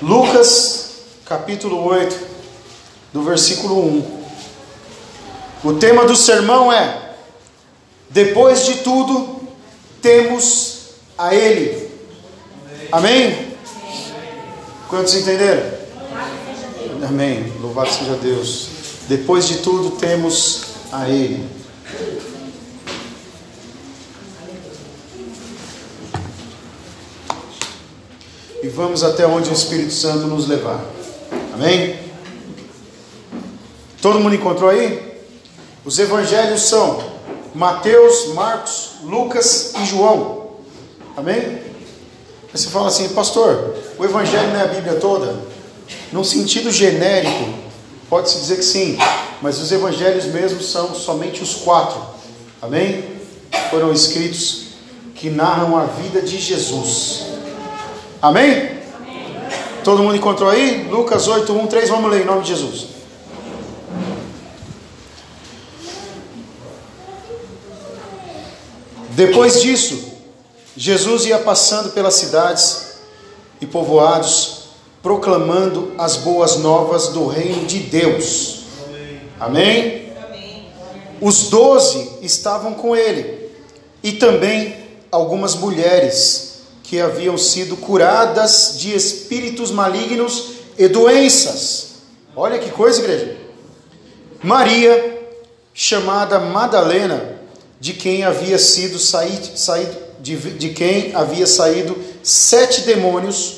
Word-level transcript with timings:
Lucas, 0.00 0.90
capítulo 1.24 1.84
8, 1.84 2.16
do 3.12 3.22
versículo 3.22 3.84
1. 3.84 4.18
O 5.64 5.72
tema 5.74 6.04
do 6.04 6.14
sermão 6.14 6.72
é: 6.72 7.14
Depois 8.08 8.64
de 8.64 8.78
tudo, 8.78 9.40
temos 10.00 10.90
a 11.16 11.34
Ele. 11.34 11.90
Amém? 12.92 13.56
Quantos 14.88 15.14
entenderam? 15.14 15.78
Amém. 17.06 17.52
Louvado 17.60 17.90
seja 17.90 18.14
Deus. 18.14 18.68
Depois 19.08 19.48
de 19.48 19.58
tudo, 19.58 19.96
temos 19.96 20.62
a 20.92 21.08
Ele. 21.08 21.44
E 28.62 28.68
vamos 28.68 29.04
até 29.04 29.26
onde 29.26 29.50
o 29.50 29.52
Espírito 29.52 29.92
Santo 29.92 30.26
nos 30.26 30.48
levar. 30.48 30.84
Amém? 31.54 31.98
Todo 34.02 34.18
mundo 34.18 34.34
encontrou 34.34 34.68
aí? 34.68 35.20
Os 35.84 35.98
evangelhos 35.98 36.62
são 36.62 37.02
Mateus, 37.54 38.34
Marcos, 38.34 38.90
Lucas 39.04 39.74
e 39.80 39.86
João. 39.86 40.48
Amém? 41.16 41.36
Aí 41.36 41.62
você 42.52 42.68
fala 42.68 42.88
assim, 42.88 43.08
pastor, 43.10 43.74
o 43.98 44.04
evangelho 44.04 44.48
não 44.48 44.60
é 44.60 44.64
a 44.64 44.68
Bíblia 44.68 44.94
toda? 44.96 45.36
Num 46.12 46.24
sentido 46.24 46.72
genérico, 46.72 47.54
pode-se 48.10 48.38
dizer 48.38 48.56
que 48.56 48.64
sim, 48.64 48.98
mas 49.40 49.60
os 49.60 49.70
evangelhos 49.70 50.24
mesmo 50.26 50.60
são 50.62 50.94
somente 50.94 51.42
os 51.42 51.54
quatro. 51.54 52.00
Amém? 52.60 53.04
Foram 53.70 53.92
escritos 53.92 54.68
que 55.14 55.30
narram 55.30 55.76
a 55.76 55.84
vida 55.84 56.20
de 56.20 56.38
Jesus. 56.38 57.37
Amém? 58.20 58.50
Amém? 58.50 59.26
Todo 59.84 60.02
mundo 60.02 60.16
encontrou 60.16 60.50
aí? 60.50 60.88
Lucas 60.90 61.28
8, 61.28 61.52
1, 61.52 61.66
3, 61.68 61.88
vamos 61.88 62.10
ler 62.10 62.22
em 62.22 62.24
nome 62.24 62.42
de 62.42 62.48
Jesus. 62.48 62.86
Depois 69.10 69.62
disso, 69.62 70.14
Jesus 70.76 71.26
ia 71.26 71.38
passando 71.38 71.90
pelas 71.90 72.14
cidades 72.14 72.98
e 73.60 73.66
povoados, 73.66 74.68
proclamando 75.00 75.92
as 75.96 76.16
boas 76.16 76.56
novas 76.56 77.08
do 77.08 77.26
reino 77.26 77.66
de 77.66 77.78
Deus. 77.78 78.62
Amém? 79.38 80.12
Amém? 80.24 80.66
Os 81.20 81.50
doze 81.50 82.18
estavam 82.20 82.74
com 82.74 82.96
ele, 82.96 83.48
e 84.02 84.12
também 84.12 84.76
algumas 85.10 85.54
mulheres 85.54 86.47
que 86.88 87.02
haviam 87.02 87.36
sido 87.36 87.76
curadas 87.76 88.76
de 88.78 88.94
espíritos 88.96 89.70
malignos 89.70 90.52
e 90.78 90.88
doenças. 90.88 91.88
Olha 92.34 92.58
que 92.58 92.70
coisa, 92.70 93.00
igreja. 93.00 93.36
Maria, 94.42 95.20
chamada 95.74 96.38
Madalena, 96.38 97.40
de 97.78 97.92
quem 97.92 98.24
havia 98.24 98.58
sido 98.58 98.98
saído, 98.98 99.58
saído 99.58 99.94
de, 100.18 100.34
de 100.34 100.70
quem 100.70 101.14
havia 101.14 101.46
saído 101.46 101.94
sete 102.22 102.80
demônios, 102.80 103.56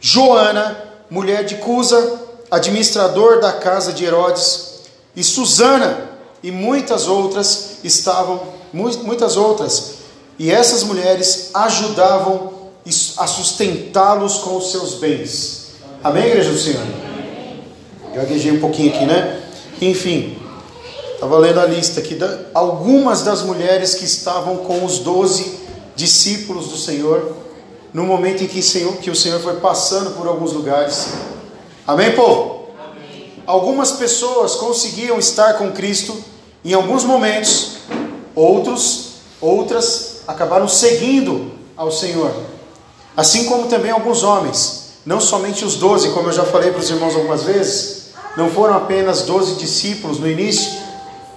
Joana, 0.00 0.82
mulher 1.10 1.44
de 1.44 1.56
Cusa, 1.56 2.20
administrador 2.50 3.38
da 3.38 3.52
casa 3.52 3.92
de 3.92 4.02
Herodes, 4.02 4.80
e 5.14 5.22
Susana 5.22 6.08
e 6.42 6.50
muitas 6.50 7.06
outras 7.06 7.76
estavam 7.84 8.40
muitas 8.72 9.36
outras, 9.36 9.96
e 10.38 10.50
essas 10.50 10.82
mulheres 10.82 11.50
ajudavam 11.52 12.61
a 12.84 13.26
sustentá-los 13.26 14.38
com 14.38 14.56
os 14.56 14.70
seus 14.70 14.94
bens. 14.94 15.72
Amém, 16.02 16.26
igreja 16.26 16.50
do 16.50 16.58
Senhor? 16.58 16.84
Gaguejei 18.14 18.52
um 18.52 18.60
pouquinho 18.60 18.94
aqui, 18.94 19.06
né? 19.06 19.40
Enfim, 19.80 20.42
Estava 21.22 21.38
lendo 21.38 21.60
a 21.60 21.66
lista 21.66 22.00
aqui, 22.00 22.16
de 22.16 22.26
algumas 22.52 23.22
das 23.22 23.42
mulheres 23.42 23.94
que 23.94 24.04
estavam 24.04 24.56
com 24.56 24.84
os 24.84 24.98
doze 24.98 25.56
discípulos 25.94 26.66
do 26.66 26.76
Senhor, 26.76 27.36
no 27.94 28.02
momento 28.02 28.42
em 28.42 28.48
que, 28.48 28.60
Senhor, 28.60 28.96
que 28.96 29.08
o 29.08 29.14
Senhor 29.14 29.38
foi 29.38 29.60
passando 29.60 30.16
por 30.16 30.26
alguns 30.26 30.52
lugares. 30.52 31.10
Amém, 31.86 32.10
povo? 32.16 32.70
Amém. 32.76 33.34
Algumas 33.46 33.92
pessoas 33.92 34.56
conseguiam 34.56 35.16
estar 35.16 35.58
com 35.58 35.70
Cristo 35.70 36.12
em 36.64 36.72
alguns 36.72 37.04
momentos, 37.04 37.76
outros, 38.34 39.10
outras 39.40 40.22
acabaram 40.26 40.66
seguindo 40.66 41.52
ao 41.76 41.92
Senhor. 41.92 42.34
Assim 43.16 43.44
como 43.44 43.68
também 43.68 43.90
alguns 43.90 44.22
homens, 44.22 44.82
não 45.04 45.20
somente 45.20 45.64
os 45.64 45.76
doze, 45.76 46.10
como 46.10 46.28
eu 46.28 46.32
já 46.32 46.44
falei 46.44 46.70
para 46.70 46.80
os 46.80 46.88
irmãos 46.88 47.14
algumas 47.14 47.42
vezes, 47.42 48.12
não 48.36 48.48
foram 48.48 48.74
apenas 48.74 49.22
doze 49.22 49.56
discípulos 49.56 50.18
no 50.18 50.28
início, 50.28 50.72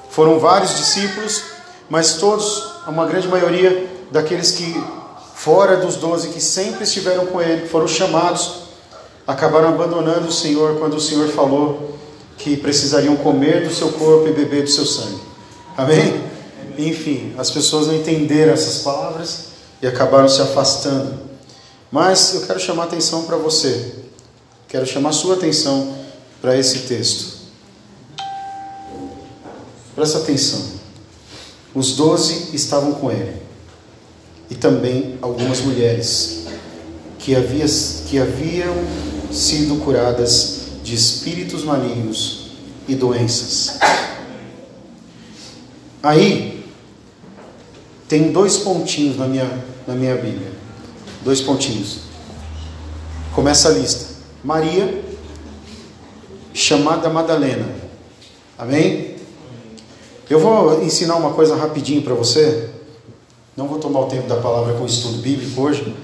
foram 0.09 0.39
vários 0.39 0.77
discípulos, 0.77 1.43
mas 1.89 2.13
todos, 2.13 2.63
uma 2.87 3.05
grande 3.05 3.27
maioria 3.27 3.89
daqueles 4.11 4.51
que, 4.51 4.81
fora 5.33 5.77
dos 5.77 5.97
doze, 5.97 6.29
que 6.29 6.39
sempre 6.39 6.83
estiveram 6.83 7.25
com 7.25 7.41
ele, 7.41 7.67
foram 7.67 7.87
chamados, 7.87 8.63
acabaram 9.27 9.69
abandonando 9.69 10.27
o 10.27 10.31
Senhor 10.31 10.77
quando 10.79 10.95
o 10.95 11.01
Senhor 11.01 11.27
falou 11.29 11.97
que 12.37 12.55
precisariam 12.55 13.15
comer 13.17 13.67
do 13.67 13.73
seu 13.73 13.89
corpo 13.89 14.27
e 14.27 14.31
beber 14.31 14.63
do 14.63 14.69
seu 14.69 14.85
sangue. 14.85 15.19
Amém? 15.75 16.23
Enfim, 16.77 17.33
as 17.37 17.49
pessoas 17.51 17.87
não 17.87 17.95
entenderam 17.95 18.53
essas 18.53 18.83
palavras 18.83 19.45
e 19.81 19.87
acabaram 19.87 20.27
se 20.29 20.41
afastando. 20.41 21.24
Mas 21.95 22.33
eu 22.33 22.41
quero 22.41 22.59
chamar 22.59 22.83
atenção 22.83 23.23
para 23.23 23.37
você, 23.37 23.93
quero 24.67 24.85
chamar 24.85 25.13
sua 25.13 25.35
atenção 25.35 25.95
para 26.41 26.57
esse 26.57 26.79
texto. 26.79 27.37
Presta 29.95 30.17
atenção. 30.17 30.61
Os 31.73 31.95
doze 31.95 32.53
estavam 32.53 32.95
com 32.95 33.09
ele. 33.09 33.41
E 34.49 34.55
também 34.55 35.17
algumas 35.21 35.61
mulheres 35.61 36.47
que, 37.17 37.33
havia, 37.33 37.65
que 38.09 38.19
haviam 38.19 38.75
sido 39.31 39.81
curadas 39.81 40.63
de 40.83 40.93
espíritos 40.93 41.63
malignos 41.63 42.57
e 42.89 42.95
doenças. 42.95 43.79
Aí, 46.03 46.65
tem 48.09 48.33
dois 48.33 48.57
pontinhos 48.57 49.15
na 49.15 49.29
minha, 49.29 49.63
na 49.87 49.95
minha 49.95 50.15
Bíblia. 50.17 50.54
Dois 51.25 51.41
pontinhos. 51.41 52.01
Começa 53.33 53.69
a 53.69 53.71
lista. 53.71 54.13
Maria, 54.43 55.03
chamada 56.53 57.09
Madalena. 57.09 57.67
Amém? 58.55 59.15
Eu 60.29 60.39
vou 60.39 60.83
ensinar 60.83 61.15
uma 61.15 61.33
coisa 61.33 61.55
rapidinho 61.55 62.03
para 62.03 62.13
você. 62.13 62.69
Não 63.57 63.67
vou 63.67 63.79
tomar 63.79 64.01
o 64.01 64.05
tempo 64.05 64.27
da 64.27 64.35
palavra 64.35 64.75
com 64.75 64.83
o 64.83 64.85
estudo 64.85 65.17
bíblico 65.17 65.59
hoje, 65.59 65.95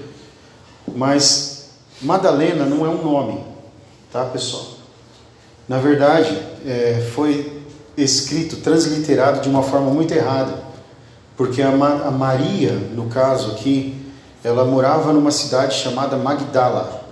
mas 0.88 1.68
Madalena 2.00 2.66
não 2.66 2.84
é 2.84 2.88
um 2.88 3.04
nome, 3.04 3.44
tá, 4.10 4.24
pessoal? 4.24 4.66
Na 5.68 5.78
verdade, 5.78 6.36
é, 6.66 7.10
foi 7.14 7.62
escrito, 7.96 8.56
transliterado 8.56 9.40
de 9.40 9.48
uma 9.48 9.62
forma 9.62 9.88
muito 9.88 10.12
errada, 10.12 10.64
porque 11.36 11.62
a, 11.62 11.70
Ma 11.70 12.06
a 12.06 12.10
Maria, 12.10 12.72
no 12.72 13.06
caso 13.06 13.52
aqui, 13.52 14.01
ela 14.44 14.64
morava 14.64 15.12
numa 15.12 15.30
cidade 15.30 15.74
chamada 15.76 16.16
Magdala. 16.16 17.02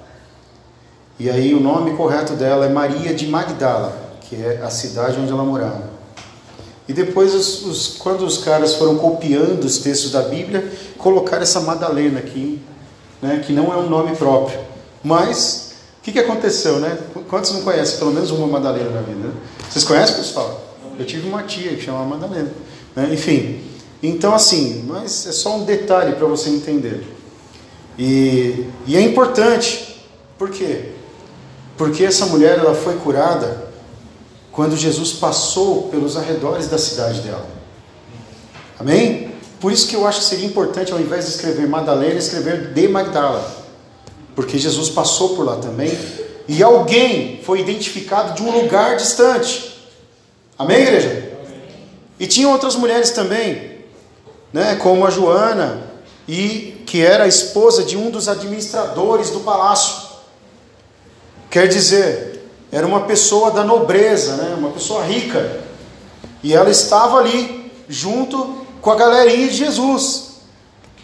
E 1.19 1.29
aí 1.29 1.55
o 1.55 1.61
nome 1.61 1.97
correto 1.97 2.33
dela 2.33 2.67
é 2.67 2.69
Maria 2.69 3.15
de 3.15 3.27
Magdala, 3.27 3.97
que 4.23 4.37
é 4.37 4.63
a 4.63 4.71
cidade 4.71 5.19
onde 5.21 5.31
ela 5.31 5.45
morava. 5.45 6.01
E 6.89 6.93
depois, 6.93 7.35
os, 7.35 7.65
os, 7.67 7.89
quando 7.99 8.25
os 8.25 8.39
caras 8.39 8.75
foram 8.75 8.97
copiando 8.99 9.63
os 9.65 9.79
textos 9.79 10.11
da 10.11 10.23
Bíblia, 10.23 10.73
colocaram 10.99 11.43
essa 11.43 11.61
Madalena 11.61 12.19
aqui, 12.19 12.61
né, 13.23 13.41
que 13.47 13.53
não 13.53 13.73
é 13.73 13.77
um 13.77 13.89
nome 13.89 14.17
próprio. 14.17 14.59
Mas, 15.05 15.75
o 16.01 16.03
que, 16.03 16.10
que 16.10 16.19
aconteceu, 16.19 16.81
né? 16.81 16.99
Quantos 17.28 17.53
não 17.53 17.63
conhecem 17.63 17.99
pelo 17.99 18.10
menos 18.10 18.33
uma 18.33 18.47
Madalena 18.49 18.91
na 18.91 19.03
vida? 19.03 19.28
Né? 19.28 19.34
Vocês 19.71 19.84
conhecem, 19.84 20.16
pessoal? 20.16 20.60
Eu 20.99 21.07
tive 21.07 21.28
uma 21.28 21.45
tia 21.45 21.77
que 21.77 21.81
chamava 21.81 22.07
Madalena. 22.07 22.51
Né? 22.97 23.09
Enfim, 23.13 23.63
então 24.03 24.34
assim, 24.34 24.84
mas 24.89 25.27
é 25.28 25.33
só 25.33 25.59
um 25.59 25.65
detalhe 25.65 26.15
para 26.15 26.27
você 26.27 26.51
entender. 26.51 27.20
E, 27.98 28.66
e 28.87 28.97
é 28.97 29.01
importante, 29.01 30.04
por 30.39 30.51
quê? 30.51 30.92
Porque 31.77 32.04
essa 32.04 32.27
mulher 32.27 32.59
ela 32.59 32.75
foi 32.75 32.97
curada 32.97 33.71
quando 34.53 34.77
Jesus 34.77 35.13
passou 35.13 35.89
pelos 35.89 36.16
arredores 36.16 36.69
da 36.69 36.78
cidade 36.78 37.21
dela. 37.21 37.47
Amém? 38.78 39.33
Por 39.60 39.71
isso 39.71 39.87
que 39.87 39.95
eu 39.95 40.07
acho 40.07 40.21
que 40.21 40.27
seria 40.27 40.47
importante, 40.47 40.92
ao 40.92 41.01
invés 41.01 41.27
de 41.27 41.33
escrever 41.33 41.69
Madalena, 41.69 42.19
escrever 42.19 42.72
de 42.72 42.89
Magdala. 42.89 43.59
Porque 44.34 44.59
Jesus 44.59 44.89
passou 44.89 45.37
por 45.37 45.45
lá 45.45 45.57
também. 45.57 45.97
E 46.48 46.63
alguém 46.63 47.41
foi 47.45 47.60
identificado 47.60 48.34
de 48.34 48.42
um 48.42 48.51
lugar 48.51 48.97
distante. 48.97 49.78
Amém, 50.59 50.83
igreja? 50.83 51.31
E 52.19 52.27
tinha 52.27 52.48
outras 52.48 52.75
mulheres 52.75 53.10
também, 53.10 53.78
né, 54.53 54.77
como 54.77 55.07
a 55.07 55.10
Joana, 55.10 55.90
e 56.30 56.84
que 56.86 57.04
era 57.04 57.24
a 57.24 57.27
esposa 57.27 57.82
de 57.82 57.97
um 57.97 58.09
dos 58.09 58.28
administradores 58.28 59.30
do 59.30 59.41
palácio. 59.41 60.10
Quer 61.50 61.66
dizer, 61.66 62.48
era 62.71 62.86
uma 62.86 63.00
pessoa 63.00 63.50
da 63.50 63.65
nobreza, 63.65 64.36
né? 64.36 64.54
uma 64.56 64.71
pessoa 64.71 65.03
rica. 65.03 65.60
E 66.41 66.54
ela 66.54 66.71
estava 66.71 67.18
ali, 67.18 67.72
junto 67.88 68.65
com 68.80 68.92
a 68.92 68.94
galerinha 68.94 69.48
de 69.48 69.56
Jesus. 69.56 70.34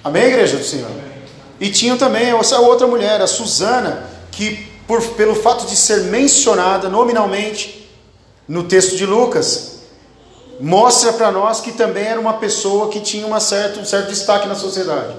Amém, 0.05 0.27
igreja 0.27 0.59
do 0.59 0.65
Senhor? 0.65 0.93
E 1.59 1.71
tinha 1.71 1.97
também 1.97 2.29
essa 2.29 2.61
outra 2.61 2.87
mulher, 2.87 3.21
a 3.21 3.27
Susana, 3.27 4.09
que 4.31 4.71
por, 4.87 5.03
pelo 5.15 5.35
fato 5.35 5.67
de 5.67 5.75
ser 5.75 6.03
mencionada 6.03 6.89
nominalmente 6.89 7.91
no 8.47 8.63
texto 8.63 8.95
de 8.97 9.05
Lucas, 9.05 9.76
mostra 10.61 11.13
para 11.13 11.31
nós 11.31 11.61
que 11.61 11.73
também 11.73 12.05
era 12.05 12.21
uma 12.21 12.35
pessoa 12.35 12.89
que 12.89 13.01
tinha 13.01 13.27
uma 13.27 13.41
certa, 13.41 13.81
um 13.81 13.85
certo 13.85 14.09
destaque 14.09 14.49
na 14.49 14.55
sociedade. 14.55 15.15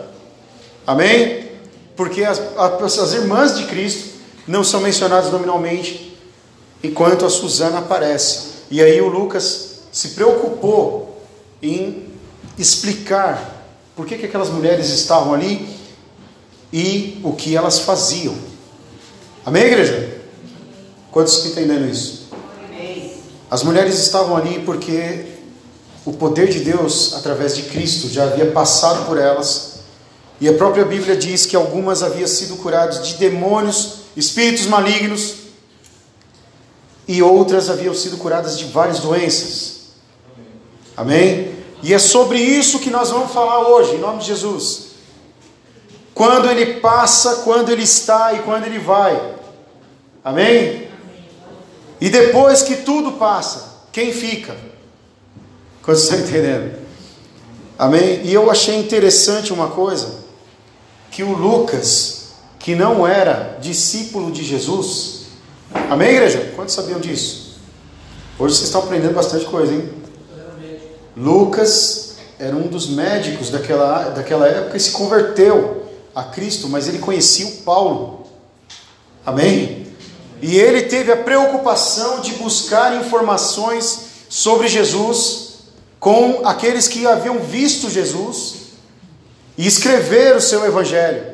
Amém? 0.86 1.50
Porque 1.96 2.24
as, 2.24 2.42
as, 2.58 3.14
irmãs 3.14 3.58
de 3.58 3.66
Cristo 3.66 4.18
não 4.48 4.64
são 4.64 4.80
mencionadas 4.80 5.32
nominalmente, 5.32 6.18
enquanto 6.84 7.26
a 7.26 7.30
Susana 7.30 7.80
aparece. 7.80 8.48
E 8.70 8.82
aí 8.82 9.02
o 9.02 9.08
Lucas 9.08 9.82
se 9.92 10.10
preocupou 10.10 11.22
em 11.62 12.08
explicar 12.58 13.66
por 13.96 14.06
que, 14.06 14.18
que 14.18 14.26
aquelas 14.26 14.50
mulheres 14.50 14.90
estavam 14.90 15.34
ali 15.34 15.68
e 16.72 17.20
o 17.24 17.34
que 17.34 17.56
elas 17.56 17.80
faziam. 17.80 18.36
Amém, 19.46 19.64
igreja? 19.64 20.22
Quantos 21.12 21.34
estão 21.34 21.52
entendendo 21.52 21.90
isso? 21.90 22.27
As 23.50 23.64
mulheres 23.64 23.98
estavam 23.98 24.36
ali 24.36 24.60
porque 24.66 25.26
o 26.06 26.14
poder 26.14 26.50
de 26.50 26.60
Deus, 26.60 27.14
através 27.16 27.56
de 27.56 27.64
Cristo, 27.64 28.10
já 28.10 28.24
havia 28.24 28.52
passado 28.52 29.06
por 29.06 29.18
elas. 29.18 29.80
E 30.40 30.48
a 30.48 30.54
própria 30.54 30.86
Bíblia 30.86 31.16
diz 31.16 31.46
que 31.46 31.56
algumas 31.56 32.04
haviam 32.04 32.28
sido 32.28 32.58
curadas 32.58 33.06
de 33.08 33.16
demônios, 33.16 34.02
espíritos 34.16 34.66
malignos, 34.68 35.36
e 37.08 37.22
outras 37.24 37.70
haviam 37.70 37.94
sido 37.94 38.18
curadas 38.18 38.58
de 38.58 38.66
várias 38.66 39.00
doenças. 39.00 39.78
Amém? 40.96 41.56
E 41.82 41.94
é 41.94 42.00
sobre 42.00 42.40
isso 42.40 42.80
que 42.80 42.90
nós 42.90 43.10
vamos 43.10 43.32
falar 43.32 43.68
hoje, 43.70 43.96
em 43.96 44.00
nome 44.00 44.20
de 44.20 44.26
Jesus. 44.28 44.88
Quando 46.14 46.50
ele 46.50 46.80
passa, 46.80 47.38
quando 47.44 47.70
ele 47.70 47.84
está 47.84 48.34
e 48.34 48.40
quando 48.40 48.66
ele 48.66 48.80
vai. 48.80 49.36
Amém? 50.24 50.87
E 52.00 52.10
depois 52.10 52.62
que 52.62 52.78
tudo 52.78 53.14
passa, 53.14 53.78
quem 53.92 54.12
fica? 54.12 54.56
Você 55.84 56.16
está 56.16 56.18
entendendo? 56.18 56.78
Amém? 57.80 58.22
E 58.26 58.34
eu 58.34 58.52
achei 58.52 58.76
interessante 58.76 59.54
uma 59.54 59.70
coisa: 59.70 60.16
que 61.10 61.24
o 61.24 61.32
Lucas, 61.32 62.34
que 62.60 62.76
não 62.76 63.08
era 63.08 63.58
discípulo 63.62 64.32
de 64.32 64.44
Jesus, 64.44 65.28
amém, 65.90 66.10
igreja? 66.10 66.52
Quantos 66.56 66.76
sabiam 66.76 67.00
disso? 67.00 67.58
Hoje 68.38 68.56
vocês 68.56 68.68
estão 68.68 68.84
aprendendo 68.84 69.14
bastante 69.14 69.46
coisa, 69.46 69.74
hein? 69.74 69.90
Lucas 71.16 72.18
era 72.38 72.56
um 72.56 72.68
dos 72.68 72.88
médicos 72.90 73.50
daquela, 73.50 74.10
daquela 74.10 74.48
época 74.48 74.78
e 74.78 74.80
se 74.80 74.92
converteu 74.92 75.88
a 76.14 76.24
Cristo, 76.24 76.70
mas 76.70 76.88
ele 76.88 77.00
conhecia 77.00 77.48
o 77.48 77.52
Paulo. 77.64 78.28
Amém? 79.26 79.87
E 80.42 80.58
ele 80.58 80.84
teve 80.84 81.12
a 81.12 81.18
preocupação 81.18 82.22
de 82.22 82.34
buscar 82.34 82.96
informações 82.96 84.08
sobre 84.30 84.68
Jesus 84.68 85.48
com 86.00 86.46
aqueles 86.46 86.88
que 86.88 87.08
haviam 87.08 87.40
visto 87.40 87.90
Jesus 87.90 88.56
e 89.58 89.66
escrever 89.66 90.36
o 90.36 90.42
seu 90.42 90.64
evangelho, 90.66 91.26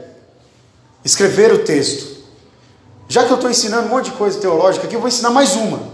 escrever 1.04 1.52
o 1.52 1.64
texto. 1.64 2.14
Já 3.10 3.26
que 3.26 3.32
eu 3.32 3.36
estou 3.36 3.52
ensinando 3.52 3.88
um 3.88 3.90
monte 3.90 4.06
de 4.06 4.18
coisa 4.18 4.40
teológica 4.40 4.86
aqui, 4.86 4.96
eu 4.96 5.02
vou 5.02 5.10
ensinar 5.10 5.30
mais 5.30 5.56
uma. 5.56 5.92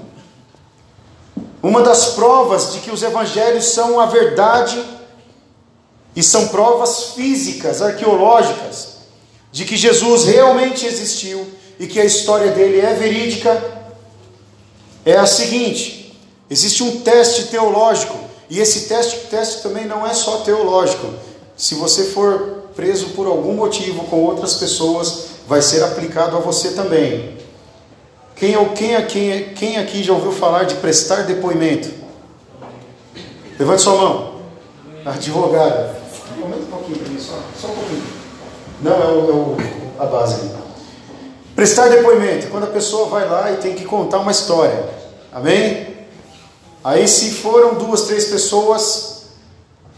Uma 1.62 1.82
das 1.82 2.14
provas 2.14 2.74
de 2.74 2.80
que 2.80 2.92
os 2.92 3.02
evangelhos 3.02 3.66
são 3.66 4.00
a 4.00 4.06
verdade 4.06 4.82
e 6.16 6.24
são 6.24 6.48
provas 6.50 7.06
físicas, 7.16 7.82
arqueológicas, 7.82 9.00
de 9.52 9.66
que 9.66 9.76
Jesus 9.76 10.26
realmente 10.26 10.86
existiu 10.86 11.59
e 11.80 11.88
que 11.88 12.00
a 12.00 12.06
história 12.06 12.52
dele 12.52 12.82
é 12.82 12.94
verídica 12.94 13.64
é 15.06 15.18
a 15.18 15.26
seguinte: 15.26 16.20
existe 16.50 16.84
um 16.84 17.00
teste 17.00 17.46
teológico, 17.46 18.18
e 18.50 18.60
esse 18.60 18.90
teste, 18.90 19.28
teste 19.28 19.64
também 19.64 19.86
não 19.86 20.06
é 20.06 20.14
só 20.14 20.40
teológico. 20.40 21.08
Se 21.56 21.76
você 21.76 22.06
for 22.06 22.70
preso 22.76 23.10
por 23.10 23.26
algum 23.28 23.54
motivo 23.54 24.04
com 24.06 24.24
outras 24.24 24.56
pessoas, 24.56 25.26
vai 25.48 25.62
ser 25.62 25.84
aplicado 25.84 26.36
a 26.38 26.40
você 26.40 26.72
também. 26.72 27.38
Quem, 28.36 28.54
quem, 28.74 29.06
quem, 29.06 29.54
quem 29.54 29.78
aqui 29.78 30.02
já 30.02 30.14
ouviu 30.14 30.32
falar 30.32 30.64
de 30.64 30.76
prestar 30.76 31.24
depoimento? 31.24 31.90
Levante 33.60 33.82
sua 33.82 33.98
mão. 33.98 34.40
Advogada. 35.06 36.00
Aumenta 36.42 36.62
um 36.62 36.66
pouquinho 36.68 37.00
para 37.00 37.10
mim, 37.10 37.20
só, 37.20 37.38
só 37.60 37.68
um 37.68 37.76
pouquinho. 37.76 38.04
Não, 38.82 38.94
é, 38.94 39.08
o, 39.08 39.30
é 39.30 39.34
o, 39.34 39.58
a 40.00 40.06
base. 40.06 40.50
Prestar 41.60 41.90
depoimento, 41.90 42.48
quando 42.48 42.64
a 42.64 42.68
pessoa 42.68 43.10
vai 43.10 43.28
lá 43.28 43.52
e 43.52 43.58
tem 43.58 43.76
que 43.76 43.84
contar 43.84 44.20
uma 44.20 44.32
história. 44.32 44.82
Amém? 45.30 45.94
Aí, 46.82 47.06
se 47.06 47.32
foram 47.32 47.74
duas, 47.74 48.04
três 48.04 48.28
pessoas, 48.28 49.24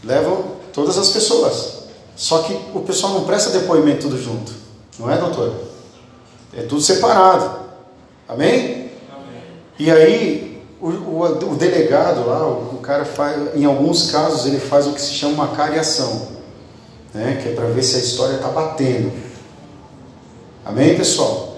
levam 0.02 0.56
todas 0.72 0.98
as 0.98 1.10
pessoas. 1.10 1.84
Só 2.16 2.38
que 2.42 2.58
o 2.74 2.80
pessoal 2.80 3.12
não 3.12 3.22
presta 3.22 3.50
depoimento 3.50 4.08
tudo 4.08 4.20
junto. 4.20 4.52
Não 4.98 5.08
é, 5.08 5.16
doutor? 5.16 5.54
É 6.52 6.62
tudo 6.62 6.80
separado. 6.80 7.60
Amém? 8.28 8.90
Amém. 9.12 9.42
E 9.78 9.88
aí, 9.88 10.64
o, 10.80 10.88
o, 10.88 11.52
o, 11.52 11.54
delegado 11.54 12.26
lá, 12.26 12.44
o, 12.44 12.74
o, 12.74 12.78
cara 12.82 13.04
faz, 13.04 13.54
em 13.54 13.64
alguns 13.64 14.10
casos, 14.10 14.46
ele 14.46 14.58
faz 14.58 14.88
o 14.88 14.94
que 14.94 15.00
se 15.00 15.12
chama 15.12 15.34
uma 15.34 15.54
cariação, 15.54 16.26
né? 17.14 17.38
que 17.40 17.50
é 17.50 17.54
para 17.54 17.66
ver 17.66 17.84
se 17.84 17.94
a 17.94 18.00
história 18.00 18.34
está 18.34 18.48
batendo. 18.48 19.12
Amém, 20.64 20.96
pessoal? 20.96 21.51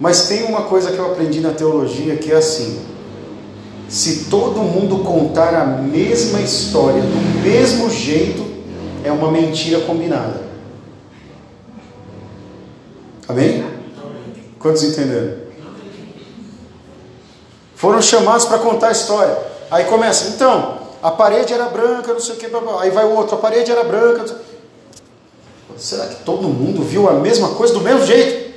Mas 0.00 0.28
tem 0.28 0.44
uma 0.44 0.62
coisa 0.62 0.90
que 0.90 0.98
eu 0.98 1.12
aprendi 1.12 1.40
na 1.40 1.52
teologia 1.52 2.16
que 2.16 2.32
é 2.32 2.36
assim: 2.36 2.80
se 3.86 4.30
todo 4.30 4.62
mundo 4.62 5.04
contar 5.04 5.54
a 5.54 5.66
mesma 5.66 6.40
história 6.40 7.02
do 7.02 7.42
mesmo 7.42 7.90
jeito, 7.90 8.42
é 9.04 9.12
uma 9.12 9.30
mentira 9.30 9.80
combinada. 9.82 10.40
Amém? 13.28 13.64
Quantos 14.58 14.82
entenderam? 14.82 15.50
Foram 17.74 18.00
chamados 18.00 18.46
para 18.46 18.58
contar 18.58 18.88
a 18.88 18.92
história. 18.92 19.36
Aí 19.70 19.84
começa, 19.84 20.30
então, 20.30 20.78
a 21.02 21.10
parede 21.10 21.52
era 21.52 21.66
branca, 21.66 22.12
não 22.12 22.20
sei 22.20 22.34
o 22.34 22.38
que, 22.38 22.46
aí 22.80 22.90
vai 22.90 23.04
o 23.04 23.16
outro, 23.16 23.36
a 23.36 23.38
parede 23.38 23.70
era 23.70 23.84
branca. 23.84 24.24
Será 25.76 26.06
que 26.06 26.24
todo 26.24 26.48
mundo 26.48 26.82
viu 26.82 27.08
a 27.08 27.14
mesma 27.14 27.50
coisa 27.50 27.72
do 27.72 27.80
mesmo 27.80 28.04
jeito? 28.04 28.49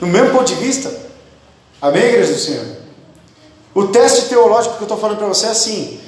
No 0.00 0.06
mesmo 0.06 0.30
ponto 0.30 0.44
de 0.44 0.54
vista. 0.54 0.92
Amém, 1.80 2.02
igreja 2.02 2.32
do 2.32 2.38
Senhor? 2.38 2.66
O 3.74 3.88
teste 3.88 4.28
teológico 4.28 4.76
que 4.76 4.82
eu 4.82 4.86
estou 4.86 4.98
falando 4.98 5.18
para 5.18 5.26
você 5.26 5.46
é 5.46 5.50
assim: 5.50 6.00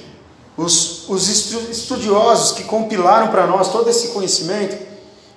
os, 0.56 1.08
os 1.08 1.28
estudiosos 1.28 2.52
que 2.52 2.64
compilaram 2.64 3.28
para 3.28 3.46
nós 3.46 3.70
todo 3.70 3.90
esse 3.90 4.08
conhecimento, 4.08 4.76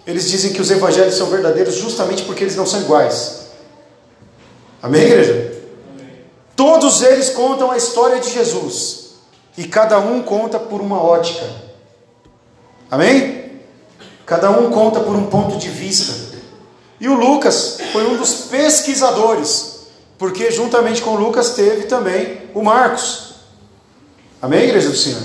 eles 0.06 0.30
dizem 0.30 0.54
que 0.54 0.62
os 0.62 0.72
evangelhos 0.72 1.16
são 1.16 1.28
verdadeiros 1.28 1.76
justamente 1.76 2.24
porque 2.24 2.44
eles 2.44 2.56
não 2.56 2.66
são 2.66 2.82
iguais. 2.82 3.48
Amém, 4.82 5.02
igreja? 5.02 5.62
Amém. 5.92 6.10
Todos 6.56 7.02
eles 7.02 7.30
contam 7.30 7.72
a 7.72 7.78
história 7.78 8.20
de 8.20 8.32
Jesus 8.32 9.10
e 9.58 9.66
cada 9.66 10.00
um 10.00 10.22
conta 10.22 10.58
por 10.58 10.80
uma 10.80 11.02
ótica. 11.02 11.46
Amém? 12.90 13.60
Cada 14.26 14.52
um 14.52 14.70
conta 14.70 15.00
por 15.00 15.16
um 15.16 15.26
ponto 15.26 15.58
de 15.58 15.70
vista. 15.70 16.29
E 17.00 17.08
o 17.08 17.14
Lucas 17.14 17.78
foi 17.92 18.06
um 18.06 18.18
dos 18.18 18.34
pesquisadores, 18.50 19.80
porque 20.18 20.52
juntamente 20.52 21.02
com 21.02 21.16
Lucas 21.16 21.52
teve 21.52 21.84
também 21.84 22.42
o 22.54 22.62
Marcos. 22.62 23.36
Amém, 24.42 24.64
igreja 24.64 24.90
do 24.90 24.96
Senhor? 24.96 25.22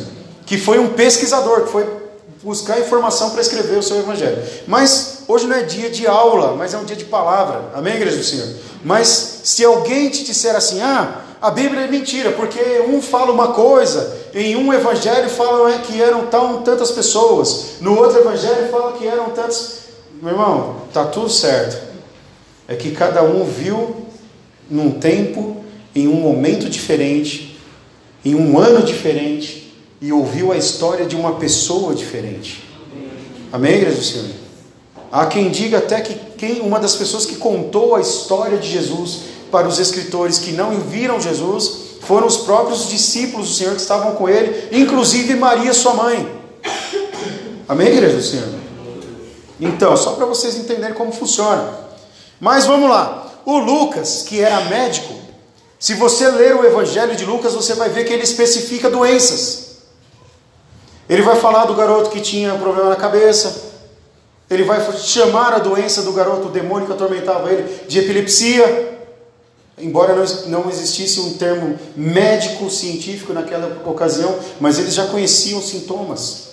Que 0.46 0.58
foi 0.58 0.78
um 0.78 0.90
pesquisador, 0.90 1.62
que 1.62 1.72
foi 1.72 1.86
buscar 2.42 2.78
informação 2.78 3.30
para 3.30 3.40
escrever 3.40 3.78
o 3.78 3.82
seu 3.82 3.98
evangelho. 3.98 4.40
Mas 4.66 5.22
hoje 5.26 5.46
não 5.46 5.56
é 5.56 5.62
dia 5.62 5.90
de 5.90 6.06
aula, 6.06 6.54
mas 6.54 6.74
é 6.74 6.78
um 6.78 6.84
dia 6.84 6.94
de 6.94 7.06
palavra. 7.06 7.70
Amém, 7.74 7.94
igreja 7.94 8.18
do 8.18 8.24
Senhor? 8.24 8.48
Mas 8.84 9.40
se 9.44 9.64
alguém 9.64 10.10
te 10.10 10.24
disser 10.24 10.54
assim, 10.54 10.80
ah, 10.82 11.22
a 11.40 11.50
Bíblia 11.50 11.82
é 11.84 11.88
mentira, 11.88 12.32
porque 12.32 12.60
um 12.88 13.02
fala 13.02 13.32
uma 13.32 13.48
coisa, 13.48 14.16
em 14.34 14.56
um 14.56 14.72
evangelho 14.72 15.28
fala 15.28 15.78
que 15.78 16.00
eram 16.00 16.26
tão, 16.26 16.62
tantas 16.62 16.90
pessoas, 16.90 17.76
no 17.80 17.98
outro 17.98 18.18
evangelho 18.18 18.70
fala 18.70 18.92
que 18.92 19.06
eram 19.06 19.30
tantos. 19.30 19.83
Meu 20.24 20.32
irmão, 20.32 20.76
tá 20.90 21.04
tudo 21.04 21.28
certo. 21.28 21.76
É 22.66 22.74
que 22.74 22.92
cada 22.92 23.22
um 23.22 23.44
viu 23.44 24.06
num 24.70 24.92
tempo, 24.92 25.62
em 25.94 26.08
um 26.08 26.14
momento 26.14 26.66
diferente, 26.70 27.60
em 28.24 28.34
um 28.34 28.58
ano 28.58 28.82
diferente, 28.86 29.70
e 30.00 30.10
ouviu 30.14 30.50
a 30.50 30.56
história 30.56 31.04
de 31.04 31.14
uma 31.14 31.34
pessoa 31.34 31.94
diferente. 31.94 32.64
Amém, 33.52 33.74
igreja 33.74 33.96
do 33.96 34.02
Senhor? 34.02 34.30
Há 35.12 35.26
quem 35.26 35.50
diga 35.50 35.76
até 35.76 36.00
que 36.00 36.14
quem, 36.38 36.62
uma 36.62 36.80
das 36.80 36.96
pessoas 36.96 37.26
que 37.26 37.36
contou 37.36 37.94
a 37.94 38.00
história 38.00 38.56
de 38.56 38.70
Jesus 38.70 39.24
para 39.50 39.68
os 39.68 39.78
escritores 39.78 40.38
que 40.38 40.52
não 40.52 40.80
viram 40.80 41.20
Jesus 41.20 41.98
foram 42.00 42.26
os 42.26 42.38
próprios 42.38 42.88
discípulos 42.88 43.48
do 43.48 43.54
Senhor 43.54 43.74
que 43.74 43.82
estavam 43.82 44.12
com 44.12 44.26
ele, 44.26 44.70
inclusive 44.72 45.34
Maria, 45.34 45.74
sua 45.74 45.92
mãe. 45.92 46.26
Amém, 47.68 47.88
igreja 47.88 48.16
do 48.16 48.22
Senhor? 48.22 48.53
Então, 49.60 49.96
só 49.96 50.12
para 50.12 50.26
vocês 50.26 50.56
entenderem 50.56 50.94
como 50.94 51.12
funciona. 51.12 51.72
Mas 52.40 52.66
vamos 52.66 52.90
lá. 52.90 53.26
O 53.44 53.58
Lucas, 53.58 54.22
que 54.26 54.40
era 54.40 54.62
médico, 54.62 55.14
se 55.78 55.94
você 55.94 56.28
ler 56.28 56.56
o 56.56 56.64
Evangelho 56.64 57.14
de 57.14 57.24
Lucas, 57.24 57.54
você 57.54 57.74
vai 57.74 57.88
ver 57.90 58.04
que 58.04 58.12
ele 58.12 58.22
especifica 58.22 58.90
doenças. 58.90 59.64
Ele 61.08 61.22
vai 61.22 61.36
falar 61.36 61.66
do 61.66 61.74
garoto 61.74 62.10
que 62.10 62.20
tinha 62.20 62.54
problema 62.54 62.88
na 62.88 62.96
cabeça. 62.96 63.72
Ele 64.48 64.64
vai 64.64 64.80
chamar 64.98 65.52
a 65.52 65.58
doença 65.58 66.02
do 66.02 66.12
garoto, 66.12 66.48
o 66.48 66.50
demônio 66.50 66.86
que 66.86 66.92
atormentava 66.92 67.52
ele, 67.52 67.86
de 67.86 67.98
epilepsia. 67.98 68.98
Embora 69.76 70.14
não 70.46 70.70
existisse 70.70 71.20
um 71.20 71.34
termo 71.34 71.78
médico 71.96 72.70
científico 72.70 73.32
naquela 73.32 73.82
ocasião, 73.84 74.38
mas 74.60 74.78
eles 74.78 74.94
já 74.94 75.06
conheciam 75.06 75.60
sintomas. 75.60 76.50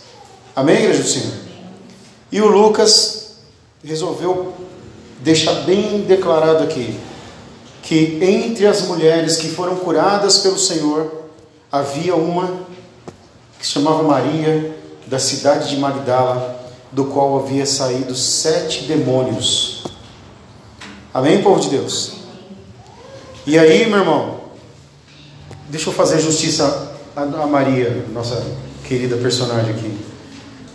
Amém, 0.56 0.78
igreja 0.78 1.04
do 1.04 1.08
Senhor? 1.08 1.51
E 2.32 2.40
o 2.42 2.48
Lucas 2.48 3.36
resolveu 3.84 4.54
deixar 5.20 5.54
bem 5.66 6.02
declarado 6.02 6.64
aqui 6.64 6.98
que 7.84 8.20
entre 8.22 8.68
as 8.68 8.84
mulheres 8.84 9.38
que 9.38 9.50
foram 9.50 9.76
curadas 9.76 10.38
pelo 10.38 10.58
Senhor 10.58 11.12
havia 11.72 12.16
uma 12.16 12.62
que 13.60 13.66
se 13.66 13.74
chamava 13.74 14.02
Maria, 14.02 14.76
da 15.06 15.20
cidade 15.20 15.70
de 15.70 15.78
Magdala, 15.78 16.60
do 16.92 17.06
qual 17.06 17.38
havia 17.38 17.66
saído 17.66 18.16
sete 18.16 18.86
demônios. 18.86 19.84
Amém, 21.14 21.44
povo 21.44 21.60
de 21.60 21.70
Deus? 21.70 22.14
E 23.46 23.60
aí, 23.60 23.88
meu 23.88 24.00
irmão, 24.00 24.42
deixa 25.70 25.90
eu 25.90 25.94
fazer 25.94 26.20
justiça 26.20 26.96
a, 27.16 27.46
Maria, 27.46 28.06
nossa 28.12 28.44
querida 28.88 29.18
personagem 29.18 29.72
aqui. 29.76 30.01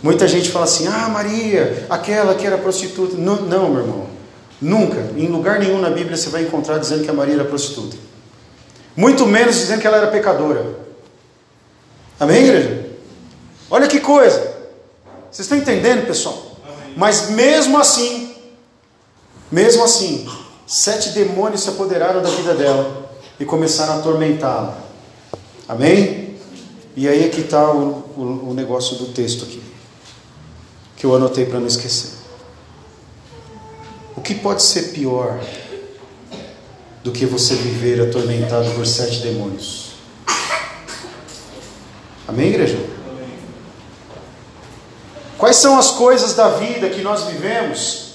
Muita 0.01 0.27
gente 0.27 0.49
fala 0.49 0.65
assim: 0.65 0.87
ah, 0.87 1.09
Maria, 1.09 1.85
aquela 1.89 2.35
que 2.35 2.45
era 2.45 2.57
prostituta. 2.57 3.15
Não, 3.17 3.41
não, 3.41 3.69
meu 3.69 3.81
irmão. 3.81 4.07
Nunca, 4.61 5.11
em 5.15 5.27
lugar 5.27 5.59
nenhum 5.59 5.79
na 5.79 5.89
Bíblia 5.89 6.17
você 6.17 6.29
vai 6.29 6.43
encontrar 6.43 6.79
dizendo 6.79 7.03
que 7.03 7.09
a 7.09 7.13
Maria 7.13 7.35
era 7.35 7.45
prostituta. 7.45 7.95
Muito 8.95 9.25
menos 9.27 9.55
dizendo 9.55 9.79
que 9.79 9.87
ela 9.87 9.97
era 9.97 10.07
pecadora. 10.07 10.65
Amém, 12.19 12.43
igreja? 12.43 12.89
Olha 13.69 13.87
que 13.87 13.99
coisa. 13.99 14.39
Vocês 15.29 15.45
estão 15.45 15.57
entendendo, 15.57 16.07
pessoal? 16.07 16.57
Mas 16.95 17.29
mesmo 17.29 17.77
assim, 17.77 18.33
mesmo 19.51 19.83
assim, 19.83 20.27
sete 20.65 21.09
demônios 21.09 21.61
se 21.61 21.69
apoderaram 21.69 22.23
da 22.23 22.29
vida 22.29 22.55
dela 22.55 23.11
e 23.39 23.45
começaram 23.45 23.93
a 23.93 23.97
atormentá-la. 23.97 24.79
Amém? 25.67 26.35
E 26.95 27.07
aí 27.07 27.25
é 27.25 27.29
que 27.29 27.41
está 27.41 27.71
o, 27.71 28.03
o, 28.17 28.49
o 28.49 28.53
negócio 28.55 28.95
do 28.97 29.13
texto 29.13 29.43
aqui, 29.43 29.61
que 30.97 31.05
eu 31.05 31.15
anotei 31.15 31.45
para 31.45 31.59
não 31.59 31.67
esquecer. 31.67 32.17
O 34.17 34.21
que 34.21 34.35
pode 34.35 34.61
ser 34.61 34.91
pior 34.91 35.39
do 37.03 37.11
que 37.13 37.25
você 37.25 37.55
viver 37.55 38.01
atormentado 38.01 38.69
por 38.71 38.85
sete 38.85 39.21
demônios? 39.21 39.93
Amém, 42.27 42.49
igreja? 42.49 42.77
Quais 45.37 45.55
são 45.55 45.79
as 45.79 45.91
coisas 45.91 46.33
da 46.33 46.49
vida 46.49 46.89
que 46.89 47.01
nós 47.01 47.23
vivemos 47.23 48.07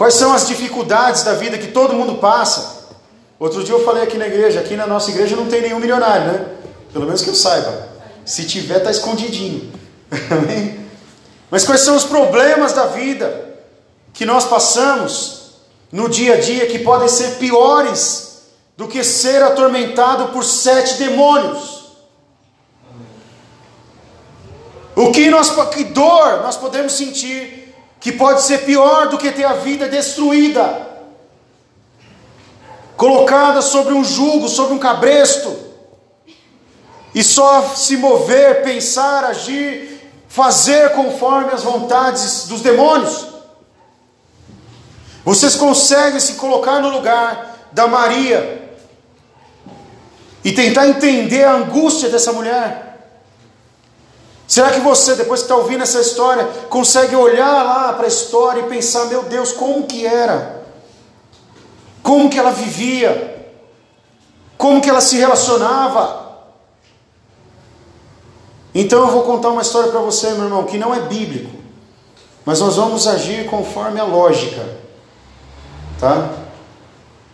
Quais 0.00 0.14
são 0.14 0.32
as 0.32 0.48
dificuldades 0.48 1.22
da 1.24 1.34
vida 1.34 1.58
que 1.58 1.66
todo 1.66 1.92
mundo 1.92 2.14
passa? 2.14 2.86
Outro 3.38 3.62
dia 3.62 3.74
eu 3.74 3.84
falei 3.84 4.02
aqui 4.02 4.16
na 4.16 4.26
igreja, 4.26 4.58
aqui 4.58 4.74
na 4.74 4.86
nossa 4.86 5.10
igreja 5.10 5.36
não 5.36 5.44
tem 5.44 5.60
nenhum 5.60 5.78
milionário, 5.78 6.32
né? 6.32 6.46
Pelo 6.90 7.04
menos 7.04 7.20
que 7.20 7.28
eu 7.28 7.34
saiba. 7.34 7.86
Se 8.24 8.44
tiver, 8.44 8.78
está 8.78 8.90
escondidinho. 8.90 9.70
Amém? 10.32 10.80
Mas 11.50 11.64
quais 11.64 11.80
são 11.80 11.96
os 11.96 12.04
problemas 12.04 12.72
da 12.72 12.86
vida 12.86 13.56
que 14.12 14.24
nós 14.24 14.44
passamos 14.44 15.52
no 15.90 16.08
dia 16.08 16.34
a 16.34 16.40
dia 16.40 16.66
que 16.66 16.78
podem 16.78 17.08
ser 17.08 17.38
piores 17.38 18.42
do 18.76 18.86
que 18.86 19.02
ser 19.02 19.42
atormentado 19.42 20.28
por 20.28 20.44
sete 20.44 20.94
demônios? 20.94 21.80
O 24.94 25.10
que, 25.12 25.30
nós, 25.30 25.50
que 25.70 25.84
dor 25.84 26.42
nós 26.42 26.56
podemos 26.56 26.92
sentir 26.92 27.74
que 27.98 28.12
pode 28.12 28.42
ser 28.42 28.64
pior 28.64 29.08
do 29.08 29.18
que 29.18 29.30
ter 29.30 29.44
a 29.44 29.54
vida 29.54 29.88
destruída, 29.88 30.88
colocada 32.96 33.60
sobre 33.60 33.92
um 33.92 34.02
jugo, 34.02 34.48
sobre 34.48 34.74
um 34.74 34.78
cabresto, 34.78 35.54
e 37.14 37.22
só 37.22 37.74
se 37.74 37.96
mover, 37.96 38.62
pensar, 38.62 39.24
agir, 39.24 39.89
fazer 40.30 40.92
conforme 40.92 41.52
as 41.52 41.64
vontades 41.64 42.46
dos 42.46 42.60
demônios. 42.60 43.26
Vocês 45.24 45.56
conseguem 45.56 46.20
se 46.20 46.34
colocar 46.34 46.80
no 46.80 46.88
lugar 46.88 47.58
da 47.72 47.88
Maria 47.88 48.70
e 50.44 50.52
tentar 50.52 50.86
entender 50.86 51.42
a 51.42 51.54
angústia 51.54 52.08
dessa 52.08 52.32
mulher? 52.32 53.10
Será 54.46 54.70
que 54.70 54.80
você, 54.80 55.16
depois 55.16 55.40
que 55.40 55.46
está 55.46 55.56
ouvindo 55.56 55.82
essa 55.82 56.00
história, 56.00 56.44
consegue 56.68 57.14
olhar 57.16 57.64
lá 57.64 57.92
para 57.92 58.04
a 58.04 58.08
história 58.08 58.60
e 58.60 58.68
pensar: 58.68 59.06
meu 59.06 59.24
Deus, 59.24 59.52
como 59.52 59.86
que 59.86 60.06
era? 60.06 60.64
Como 62.04 62.30
que 62.30 62.38
ela 62.38 62.52
vivia? 62.52 63.52
Como 64.56 64.80
que 64.80 64.88
ela 64.88 65.00
se 65.00 65.16
relacionava? 65.16 66.29
Então 68.74 69.00
eu 69.00 69.08
vou 69.08 69.22
contar 69.22 69.48
uma 69.48 69.62
história 69.62 69.90
para 69.90 70.00
você, 70.00 70.30
meu 70.32 70.44
irmão, 70.44 70.64
que 70.64 70.78
não 70.78 70.94
é 70.94 71.00
bíblico, 71.00 71.50
mas 72.44 72.60
nós 72.60 72.76
vamos 72.76 73.06
agir 73.06 73.46
conforme 73.46 73.98
a 73.98 74.04
lógica, 74.04 74.64
tá? 75.98 76.30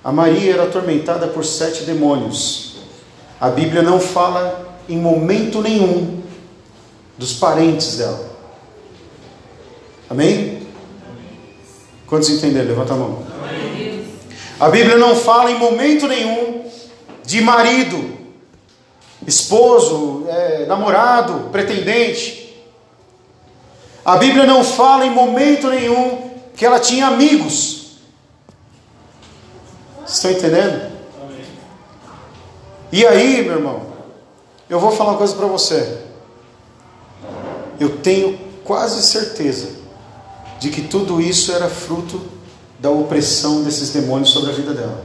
A 0.03 0.13
Maria 0.13 0.55
era 0.55 0.63
atormentada 0.65 1.27
por 1.27 1.45
sete 1.45 1.85
demônios. 1.85 2.77
A 3.41 3.51
Bíblia 3.51 3.83
não 3.83 4.01
fala 4.01 4.77
em 4.89 4.97
momento 4.97 5.61
nenhum 5.61 6.23
dos 7.19 7.35
parentes 7.35 7.97
dela. 7.97 8.31
Amém? 10.09 10.67
Quantos 12.07 12.31
entenderam? 12.31 12.69
Levanta 12.69 12.95
a 12.95 12.97
mão. 12.97 13.27
A 14.59 14.69
Bíblia 14.71 14.97
não 14.97 15.17
fala 15.17 15.51
em 15.51 15.59
momento 15.59 16.07
nenhum 16.07 16.65
de 17.25 17.41
marido, 17.41 18.16
esposo, 19.27 20.25
é, 20.29 20.67
namorado, 20.67 21.51
pretendente. 21.51 22.65
A 24.05 24.17
Bíblia 24.17 24.47
não 24.47 24.63
fala 24.63 25.05
em 25.05 25.11
momento 25.11 25.69
nenhum 25.69 26.31
que 26.55 26.65
ela 26.65 26.79
tinha 26.79 27.09
amigos. 27.09 27.99
Vocês 30.05 30.17
estão 30.17 30.31
entendendo? 30.31 30.97
E 32.93 33.05
aí, 33.05 33.43
meu 33.43 33.57
irmão, 33.57 33.83
eu 34.71 34.79
vou 34.79 34.93
falar 34.93 35.11
uma 35.11 35.19
coisa 35.19 35.35
para 35.35 35.47
você 35.47 36.07
eu 37.79 37.99
tenho 37.99 38.39
quase 38.65 39.03
certeza 39.03 39.69
de 40.59 40.71
que 40.71 40.83
tudo 40.83 41.21
isso 41.21 41.53
era 41.53 41.69
fruto 41.69 42.21
da 42.79 42.91
opressão 42.91 43.63
desses 43.63 43.91
demônios 43.91 44.31
sobre 44.31 44.51
a 44.51 44.55
vida 44.55 44.73
dela. 44.73 45.05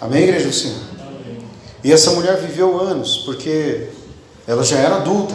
Amém, 0.00 0.24
igreja 0.24 0.48
do 0.48 0.52
Senhor? 0.52 0.93
E 1.84 1.92
essa 1.92 2.12
mulher 2.12 2.38
viveu 2.38 2.80
anos, 2.80 3.18
porque 3.18 3.88
ela 4.46 4.64
já 4.64 4.78
era 4.78 4.96
adulta. 4.96 5.34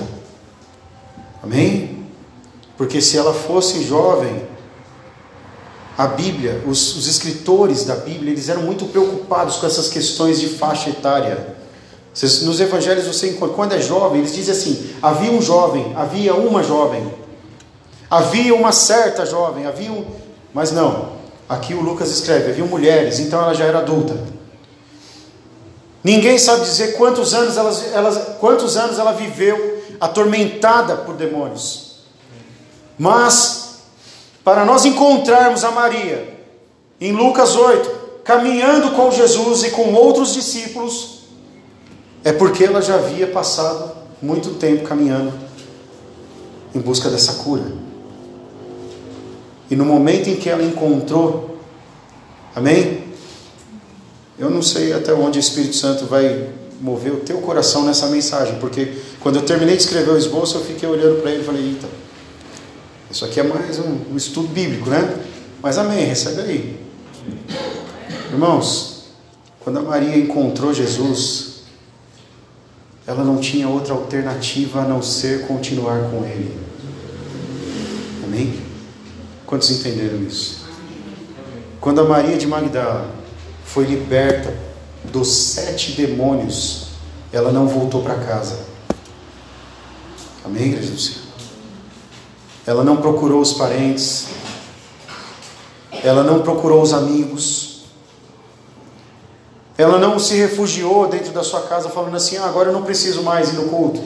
Amém? 1.44 2.08
Porque 2.76 3.00
se 3.00 3.18
ela 3.18 3.36
fosse 3.36 3.84
jovem, 3.84 4.48
a 5.96 6.08
Bíblia, 6.08 6.64
os, 6.66 6.96
os 6.96 7.08
escritores 7.08 7.86
da 7.86 7.96
Bíblia, 7.96 8.32
eles 8.32 8.50
eram 8.50 8.64
muito 8.64 8.86
preocupados 8.86 9.58
com 9.58 9.68
essas 9.68 9.90
questões 9.90 10.40
de 10.40 10.48
faixa 10.48 10.90
etária. 10.90 11.56
Nos 12.44 12.60
evangelhos 12.60 13.06
você 13.06 13.30
encontra, 13.30 13.56
quando 13.56 13.74
é 13.74 13.82
jovem, 13.82 14.22
eles 14.22 14.34
dizem 14.34 14.54
assim: 14.54 14.90
havia 15.04 15.32
um 15.32 15.42
jovem, 15.42 15.94
havia 15.96 16.34
uma 16.34 16.64
jovem, 16.64 17.14
havia 18.10 18.56
uma 18.56 18.72
certa 18.72 19.24
jovem, 19.24 19.68
havia 19.68 19.92
um. 19.92 20.04
Mas 20.52 20.72
não, 20.72 21.12
aqui 21.48 21.76
o 21.76 21.82
Lucas 21.82 22.10
escreve: 22.10 22.50
havia 22.50 22.66
mulheres, 22.66 23.20
então 23.20 23.40
ela 23.40 23.54
já 23.54 23.66
era 23.66 23.80
adulta. 23.80 24.39
Ninguém 26.04 26.38
sabe 26.38 26.62
dizer 26.62 26.94
quantos 26.98 27.34
anos 27.34 27.58
ela, 27.58 27.72
ela, 27.94 28.16
quantos 28.40 28.78
anos 28.78 28.98
ela 28.98 29.12
viveu 29.12 29.84
atormentada 30.00 30.96
por 30.98 31.16
demônios. 31.16 31.98
Mas, 32.98 33.80
para 34.44 34.64
nós 34.64 34.86
encontrarmos 34.86 35.64
a 35.64 35.72
Maria, 35.72 36.38
em 37.02 37.12
Lucas 37.12 37.56
8, 37.56 37.90
caminhando 38.24 38.92
com 38.92 39.12
Jesus 39.12 39.64
e 39.64 39.72
com 39.72 39.94
outros 39.94 40.34
discípulos, 40.34 41.20
é 42.24 42.32
porque 42.32 42.64
ela 42.64 42.82
já 42.82 42.96
havia 42.96 43.28
passado 43.28 43.92
muito 44.22 44.56
tempo 44.56 44.84
caminhando 44.84 45.34
em 46.76 46.80
busca 46.80 47.10
dessa 47.10 47.44
cura. 47.44 47.64
E 49.70 49.76
no 49.76 49.86
momento 49.86 50.30
em 50.30 50.36
que 50.36 50.50
ela 50.50 50.64
encontrou, 50.64 51.58
amém? 52.56 53.09
Eu 54.40 54.50
não 54.50 54.62
sei 54.62 54.94
até 54.94 55.14
onde 55.14 55.38
o 55.38 55.42
Espírito 55.42 55.76
Santo 55.76 56.06
vai 56.06 56.50
mover 56.80 57.12
o 57.12 57.18
teu 57.18 57.40
coração 57.42 57.84
nessa 57.84 58.08
mensagem, 58.08 58.58
porque 58.60 58.94
quando 59.20 59.36
eu 59.36 59.42
terminei 59.42 59.76
de 59.76 59.84
escrever 59.84 60.12
o 60.12 60.18
esboço, 60.18 60.58
eu 60.58 60.64
fiquei 60.64 60.88
olhando 60.88 61.22
para 61.22 61.32
ele 61.32 61.42
e 61.42 61.46
falei: 61.46 61.66
Eita, 61.66 61.88
isso 63.12 63.26
aqui 63.26 63.42
é 63.42 63.44
mais 63.44 63.78
um, 63.80 64.14
um 64.14 64.16
estudo 64.16 64.48
bíblico, 64.48 64.90
né? 64.90 65.18
Mas 65.62 65.78
amém, 65.78 66.06
recebe 66.06 66.42
aí. 66.42 66.80
Irmãos, 68.32 69.10
quando 69.60 69.80
a 69.80 69.82
Maria 69.82 70.18
encontrou 70.18 70.74
Jesus, 70.74 71.64
ela 73.06 73.26
não 73.26 73.38
tinha 73.38 73.68
outra 73.68 73.94
alternativa 73.94 74.82
a 74.82 74.86
não 74.86 75.02
ser 75.02 75.48
continuar 75.48 76.10
com 76.12 76.24
ele. 76.24 76.58
Amém? 78.24 78.62
Quantos 79.46 79.70
entenderam 79.72 80.24
isso? 80.24 80.60
Quando 81.82 82.00
a 82.00 82.06
Maria 82.06 82.38
de 82.38 82.48
Magdala 82.48 83.19
foi 83.74 83.86
liberta 83.86 84.52
dos 85.04 85.32
sete 85.32 85.92
demônios, 85.92 86.88
ela 87.32 87.52
não 87.52 87.68
voltou 87.68 88.02
para 88.02 88.16
casa. 88.16 88.58
Amém, 90.44 90.70
igreja 90.70 90.92
do 90.92 91.00
Senhor? 91.00 91.22
Ela 92.66 92.84
não 92.84 92.98
procurou 92.98 93.40
os 93.40 93.54
parentes, 93.54 94.26
ela 96.04 96.24
não 96.24 96.42
procurou 96.42 96.82
os 96.82 96.94
amigos, 96.94 97.84
ela 99.78 100.00
não 100.00 100.18
se 100.18 100.36
refugiou 100.36 101.08
dentro 101.08 101.32
da 101.32 101.44
sua 101.44 101.62
casa 101.62 101.90
falando 101.90 102.16
assim: 102.16 102.38
ah, 102.38 102.46
agora 102.46 102.70
eu 102.70 102.74
não 102.74 102.84
preciso 102.84 103.22
mais 103.22 103.50
ir 103.50 103.54
no 103.54 103.70
culto, 103.70 104.02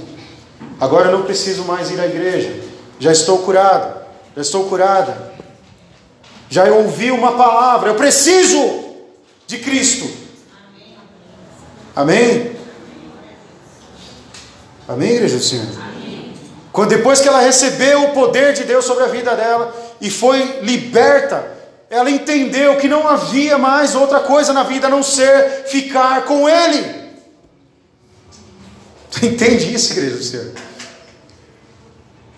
agora 0.78 1.08
eu 1.10 1.18
não 1.18 1.24
preciso 1.24 1.64
mais 1.64 1.90
ir 1.90 2.02
à 2.02 2.06
igreja, 2.06 2.62
já 3.00 3.14
estou 3.14 3.40
curado, 3.40 4.02
já 4.36 4.42
estou 4.42 4.66
curada, 4.66 5.34
já 6.50 6.66
ouvi 6.66 7.12
uma 7.12 7.32
palavra, 7.32 7.90
eu 7.90 7.96
preciso 7.96 8.83
de 9.54 9.60
Cristo. 9.60 10.10
Amém? 11.96 12.56
Amém, 14.88 15.12
igreja 15.12 15.38
do 15.38 15.44
Senhor? 15.44 15.68
Quando 16.72 16.90
depois 16.90 17.22
que 17.22 17.28
ela 17.28 17.40
recebeu 17.40 18.06
o 18.06 18.14
poder 18.14 18.54
de 18.54 18.64
Deus 18.64 18.84
sobre 18.84 19.04
a 19.04 19.08
vida 19.08 19.36
dela 19.36 19.74
e 20.02 20.10
foi 20.10 20.62
liberta, 20.62 21.52
ela 21.88 22.10
entendeu 22.10 22.78
que 22.78 22.88
não 22.88 23.08
havia 23.08 23.60
mais 23.60 23.94
outra 23.94 24.22
coisa 24.22 24.52
na 24.54 24.64
vida 24.64 24.88
a 24.88 24.90
não 24.90 25.04
ser 25.04 25.66
ficar 25.68 26.26
com 26.26 26.50
Ele. 26.50 27.04
Entende 29.22 29.72
isso, 29.72 29.94
igreja 29.94 30.18
do 30.18 30.24
Senhor? 30.24 30.52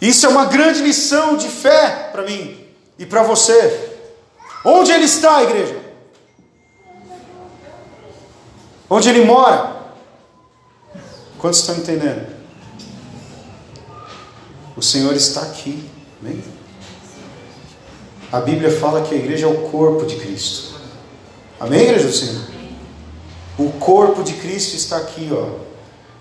Isso 0.01 0.25
é 0.25 0.29
uma 0.29 0.45
grande 0.45 0.81
lição 0.81 1.37
de 1.37 1.47
fé 1.47 2.09
para 2.11 2.23
mim 2.23 2.67
e 2.99 3.05
para 3.05 3.23
você. 3.23 3.91
Onde 4.65 4.91
Ele 4.91 5.05
está, 5.05 5.41
igreja? 5.41 5.84
Onde 8.89 9.09
Ele 9.09 9.25
mora? 9.25 9.75
Quantos 11.39 11.59
estão 11.59 11.75
entendendo? 11.75 12.35
O 14.75 14.81
Senhor 14.81 15.13
está 15.13 15.41
aqui. 15.41 15.89
Amém? 16.21 16.43
A 18.31 18.39
Bíblia 18.39 18.71
fala 18.71 19.01
que 19.01 19.13
a 19.15 19.17
igreja 19.17 19.45
é 19.45 19.49
o 19.49 19.69
corpo 19.69 20.05
de 20.05 20.15
Cristo. 20.17 20.75
Amém, 21.59 21.81
igreja 21.81 22.07
do 22.07 22.13
Senhor? 22.13 22.41
O 23.57 23.69
corpo 23.79 24.23
de 24.23 24.33
Cristo 24.33 24.75
está 24.75 24.97
aqui, 24.97 25.29
ó. 25.31 25.63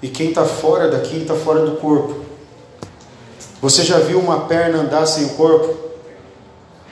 E 0.00 0.08
quem 0.08 0.28
está 0.28 0.44
fora 0.44 0.90
daqui 0.90 1.22
está 1.22 1.34
fora 1.34 1.64
do 1.66 1.76
corpo. 1.76 2.24
Você 3.60 3.82
já 3.82 3.98
viu 3.98 4.20
uma 4.20 4.42
perna 4.42 4.80
andar 4.80 5.06
sem 5.06 5.24
o 5.24 5.30
corpo? 5.30 5.74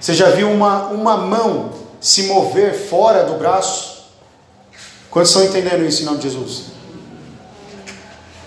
Você 0.00 0.14
já 0.14 0.30
viu 0.30 0.50
uma, 0.50 0.86
uma 0.88 1.16
mão 1.16 1.70
se 2.00 2.24
mover 2.24 2.74
fora 2.74 3.24
do 3.24 3.34
braço? 3.34 3.91
Quantos 5.12 5.30
estão 5.30 5.44
entendendo 5.44 5.86
isso 5.86 6.00
em 6.00 6.06
nome 6.06 6.16
de 6.16 6.30
Jesus? 6.30 6.62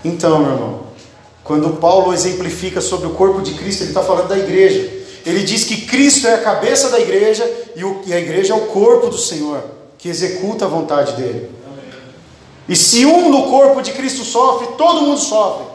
Então, 0.03 0.39
meu 0.39 0.51
irmão, 0.51 0.79
quando 1.43 1.77
Paulo 1.79 2.11
exemplifica 2.11 2.81
sobre 2.81 3.05
o 3.05 3.11
corpo 3.11 3.39
de 3.39 3.53
Cristo, 3.53 3.83
ele 3.83 3.91
está 3.91 4.01
falando 4.01 4.29
da 4.29 4.37
igreja. 4.37 4.91
Ele 5.23 5.43
diz 5.43 5.63
que 5.63 5.85
Cristo 5.85 6.25
é 6.25 6.33
a 6.33 6.41
cabeça 6.41 6.89
da 6.89 6.99
igreja 6.99 7.47
e, 7.75 8.11
a 8.11 8.19
igreja 8.19 8.53
é 8.53 8.57
o 8.57 8.61
corpo 8.61 9.09
do 9.09 9.17
Senhor, 9.17 9.63
que 9.99 10.09
executa 10.09 10.65
a 10.65 10.67
vontade 10.67 11.13
dele. 11.13 11.51
E 12.67 12.75
se 12.75 13.05
um 13.05 13.29
no 13.29 13.43
corpo 13.43 13.83
de 13.83 13.91
Cristo 13.91 14.23
sofre, 14.23 14.69
todo 14.75 15.03
mundo 15.03 15.19
sofre, 15.19 15.67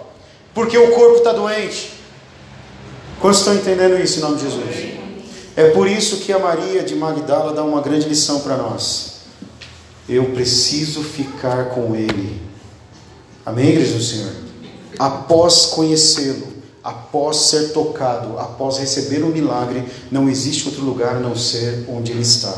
porque 0.53 0.77
o 0.77 0.91
corpo 0.91 1.19
está 1.19 1.33
doente. 1.33 1.93
Quantos 3.21 3.39
estão 3.39 3.55
entendendo 3.55 3.97
isso 4.03 4.19
em 4.19 4.23
nome 4.23 4.39
de 4.39 4.43
Jesus? 4.43 4.95
É 5.57 5.71
por 5.71 5.87
isso 5.87 6.17
que 6.17 6.33
a 6.33 6.39
Maria 6.41 6.83
de 6.83 6.97
Magdala 6.97 7.53
dá 7.53 7.63
uma 7.63 7.81
grande 7.81 8.09
lição 8.09 8.41
para 8.41 8.57
nós. 8.57 9.10
Eu 10.11 10.27
preciso 10.33 11.03
ficar 11.03 11.71
com 11.71 11.95
Ele. 11.95 12.41
Amém, 13.47 13.69
igreja 13.69 13.95
do 13.95 14.03
Senhor? 14.03 14.51
após 15.01 15.65
conhecê-lo, 15.67 16.47
após 16.85 17.37
ser 17.37 17.73
tocado, 17.73 18.39
após 18.39 18.77
receber 18.77 19.23
o 19.23 19.29
milagre, 19.29 19.83
não 20.11 20.29
existe 20.29 20.67
outro 20.69 20.85
lugar 20.85 21.17
a 21.17 21.21
não 21.21 21.35
ser 21.35 21.87
onde 21.89 22.13
ele 22.13 22.21
está. 22.21 22.55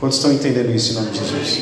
Quantos 0.00 0.16
estão 0.16 0.32
entendendo 0.32 0.74
isso 0.74 0.92
em 0.92 0.94
nome 0.94 1.10
de 1.10 1.18
Jesus? 1.18 1.60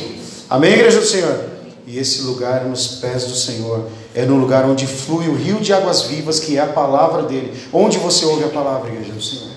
Amém, 0.48 0.74
igreja 0.74 1.00
do 1.00 1.06
Senhor? 1.06 1.50
E 1.84 1.98
esse 1.98 2.22
lugar 2.22 2.64
é 2.64 2.68
nos 2.68 2.86
pés 3.00 3.24
do 3.24 3.34
Senhor, 3.34 3.88
é 4.14 4.24
no 4.24 4.36
lugar 4.36 4.64
onde 4.66 4.86
flui 4.86 5.26
o 5.26 5.34
rio 5.34 5.58
de 5.58 5.72
águas 5.72 6.02
vivas, 6.02 6.38
que 6.38 6.56
é 6.56 6.60
a 6.60 6.66
palavra 6.68 7.24
dele. 7.24 7.52
Onde 7.72 7.98
você 7.98 8.24
ouve 8.24 8.44
a 8.44 8.48
palavra, 8.48 8.88
igreja 8.88 9.12
do 9.12 9.22
Senhor? 9.22 9.50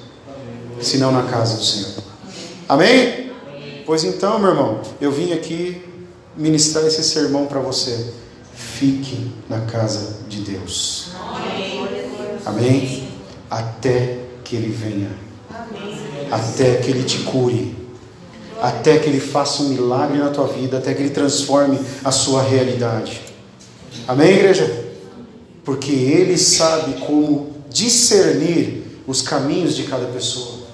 Se 0.81 0.97
não 0.97 1.11
na 1.11 1.23
casa 1.23 1.55
do 1.55 1.63
Senhor. 1.63 1.91
Amém? 2.67 3.24
Pois 3.85 4.03
então, 4.03 4.39
meu 4.39 4.49
irmão, 4.49 4.81
eu 4.99 5.11
vim 5.11 5.31
aqui 5.33 5.81
ministrar 6.35 6.85
esse 6.85 7.03
sermão 7.03 7.45
para 7.45 7.59
você 7.59 8.13
fique 8.55 9.31
na 9.49 9.61
casa 9.61 10.17
de 10.27 10.41
Deus. 10.41 11.09
Amém? 12.45 13.07
Até 13.49 14.19
que 14.43 14.55
Ele 14.55 14.69
venha. 14.69 15.11
Até 16.31 16.75
que 16.75 16.89
Ele 16.89 17.03
te 17.03 17.19
cure. 17.19 17.75
Até 18.61 18.97
que 18.97 19.09
Ele 19.09 19.19
faça 19.19 19.63
um 19.63 19.69
milagre 19.69 20.17
na 20.17 20.29
tua 20.29 20.47
vida. 20.47 20.77
Até 20.77 20.93
que 20.93 21.01
Ele 21.01 21.11
transforme 21.11 21.79
a 22.03 22.11
sua 22.11 22.41
realidade. 22.41 23.21
Amém, 24.07 24.31
igreja? 24.31 24.85
Porque 25.63 25.91
Ele 25.91 26.37
sabe 26.37 26.93
como 27.01 27.55
discernir 27.69 29.01
os 29.05 29.21
caminhos 29.21 29.75
de 29.75 29.83
cada 29.83 30.05
pessoa. 30.07 30.65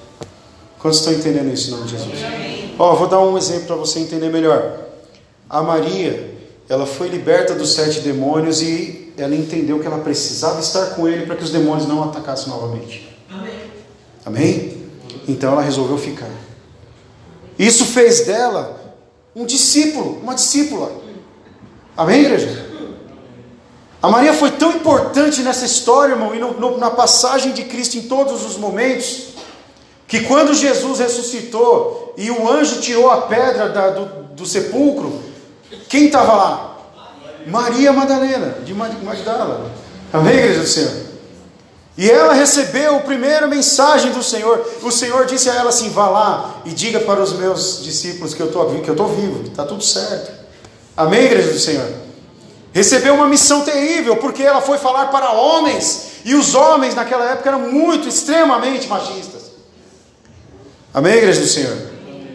Quantos 0.80 1.00
estão 1.00 1.14
entendendo 1.14 1.54
isso 1.54 1.70
em 1.70 1.72
nome 1.72 1.86
de 1.86 1.92
Jesus? 1.92 2.61
Ó, 2.82 2.96
vou 2.96 3.06
dar 3.06 3.20
um 3.20 3.38
exemplo 3.38 3.68
para 3.68 3.76
você 3.76 4.00
entender 4.00 4.30
melhor. 4.30 4.76
A 5.48 5.62
Maria, 5.62 6.36
ela 6.68 6.88
foi 6.88 7.10
liberta 7.10 7.54
dos 7.54 7.74
sete 7.74 8.00
demônios 8.00 8.60
e 8.60 9.14
ela 9.20 9.36
entendeu 9.36 9.80
que 9.80 9.86
ela 9.86 10.00
precisava 10.00 10.60
estar 10.60 10.96
com 10.96 11.08
ele 11.08 11.28
para 11.28 11.36
que 11.36 11.44
os 11.44 11.52
demônios 11.52 11.88
não 11.88 12.04
atacassem 12.04 12.50
novamente. 12.52 13.16
Amém? 13.30 13.54
Amém? 14.26 14.88
Então 15.28 15.52
ela 15.52 15.62
resolveu 15.62 15.96
ficar. 15.96 16.28
Isso 17.60 17.86
fez 17.86 18.22
dela 18.22 18.96
um 19.36 19.46
discípulo, 19.46 20.18
uma 20.24 20.34
discípula. 20.34 20.92
Amém, 21.96 22.22
igreja? 22.22 22.66
A 24.02 24.10
Maria 24.10 24.34
foi 24.34 24.50
tão 24.50 24.72
importante 24.72 25.44
nessa 25.44 25.66
história, 25.66 26.14
irmão, 26.14 26.34
e 26.34 26.40
no, 26.40 26.60
no, 26.60 26.80
na 26.80 26.90
passagem 26.90 27.52
de 27.52 27.64
Cristo 27.66 28.00
em 28.00 28.08
todos 28.08 28.44
os 28.44 28.58
momentos, 28.58 29.36
que 30.08 30.22
quando 30.22 30.56
Jesus 30.56 30.98
ressuscitou 30.98 32.01
e 32.18 32.30
o 32.32 32.50
anjo 32.50 32.82
tirou 32.82 33.10
a 33.10 33.22
pedra 33.22 33.70
da, 33.70 33.90
do, 33.90 34.06
do 34.34 34.46
sepulcro, 34.46 35.22
quem 35.88 36.06
estava 36.06 36.34
lá? 36.34 36.78
Maria 37.48 37.92
Madalena, 37.92 38.58
de 38.64 38.74
Magdala. 38.74 39.72
Amém, 40.14 40.36
igreja 40.36 40.60
do 40.60 40.68
Senhor? 40.68 41.12
E 41.98 42.10
ela 42.10 42.34
recebeu 42.34 42.96
a 42.96 43.00
primeira 43.02 43.48
mensagem 43.48 44.12
do 44.12 44.24
Senhor. 44.24 44.66
O 44.82 44.92
Senhor 44.92 45.26
disse 45.26 45.50
a 45.50 45.56
ela 45.56 45.70
assim: 45.70 45.90
vá 45.90 46.08
lá 46.08 46.62
e 46.66 46.72
diga 46.72 47.00
para 47.02 47.22
os 47.22 47.34
meus 47.34 47.84
discípulos 47.84 48.34
que 48.34 48.42
eu 48.42 48.48
estou 48.48 48.82
que 48.82 48.90
eu 48.90 48.94
estou 48.94 49.08
vivo, 49.08 49.44
está 49.48 49.66
tudo 49.66 49.84
certo. 49.84 50.32
Amém, 50.96 51.26
igreja 51.26 51.52
do 51.52 51.60
Senhor? 51.60 51.88
Recebeu 52.74 53.16
uma 53.16 53.28
missão 53.28 53.62
terrível, 53.62 54.16
porque 54.18 54.44
ela 54.44 54.62
foi 54.62 54.78
falar 54.78 55.08
para 55.08 55.32
homens, 55.32 56.12
e 56.24 56.36
os 56.36 56.56
homens 56.56 56.96
naquela 56.96 57.26
época 57.32 57.50
eram 57.50 57.60
muito, 57.60 58.08
extremamente 58.08 58.88
machistas. 58.88 59.52
Amém, 60.94 61.16
igreja 61.16 61.42
do 61.42 61.48
Senhor? 61.48 61.91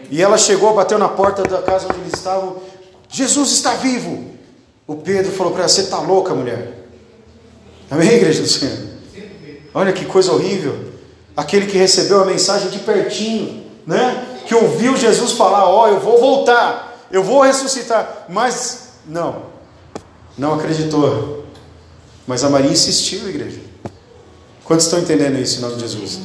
E 0.09 0.21
ela 0.21 0.37
chegou, 0.37 0.73
bateu 0.73 0.97
na 0.97 1.09
porta 1.09 1.43
da 1.43 1.61
casa 1.61 1.87
onde 1.89 1.99
eles 1.99 2.13
estavam, 2.13 2.57
Jesus 3.09 3.51
está 3.51 3.73
vivo. 3.75 4.31
O 4.85 4.95
Pedro 4.95 5.31
falou 5.31 5.51
para 5.51 5.63
ela: 5.63 5.69
Você 5.69 5.81
está 5.81 5.99
louca, 5.99 6.33
mulher? 6.33 6.87
Amém, 7.89 8.09
igreja 8.09 8.41
do 8.41 8.47
Senhor? 8.47 8.77
Olha 9.73 9.93
que 9.93 10.05
coisa 10.05 10.31
horrível. 10.31 10.93
Aquele 11.35 11.67
que 11.67 11.77
recebeu 11.77 12.21
a 12.21 12.25
mensagem 12.25 12.69
de 12.69 12.79
pertinho, 12.79 13.65
né? 13.85 14.39
Que 14.45 14.55
ouviu 14.55 14.95
Jesus 14.95 15.33
falar: 15.33 15.67
Ó, 15.67 15.83
oh, 15.83 15.87
eu 15.87 15.99
vou 15.99 16.19
voltar, 16.19 17.05
eu 17.11 17.23
vou 17.23 17.41
ressuscitar. 17.41 18.25
Mas 18.29 18.89
não, 19.05 19.43
não 20.37 20.55
acreditou. 20.55 21.45
Mas 22.25 22.43
a 22.43 22.49
Maria 22.49 22.71
insistiu, 22.71 23.29
igreja. 23.29 23.61
Quantos 24.63 24.85
estão 24.85 24.99
entendendo 24.99 25.39
isso 25.39 25.59
em 25.59 25.61
nome 25.61 25.75
de 25.75 25.81
Jesus? 25.81 26.19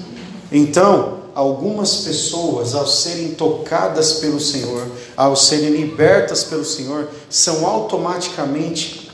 Então, 0.51 1.22
algumas 1.35 1.97
pessoas, 1.97 2.75
ao 2.75 2.87
serem 2.87 3.33
tocadas 3.33 4.15
pelo 4.15 4.41
Senhor, 4.41 4.87
ao 5.17 5.35
serem 5.35 5.71
libertas 5.71 6.45
pelo 6.45 6.65
Senhor, 6.65 7.09
são 7.29 7.67
automaticamente 7.67 9.11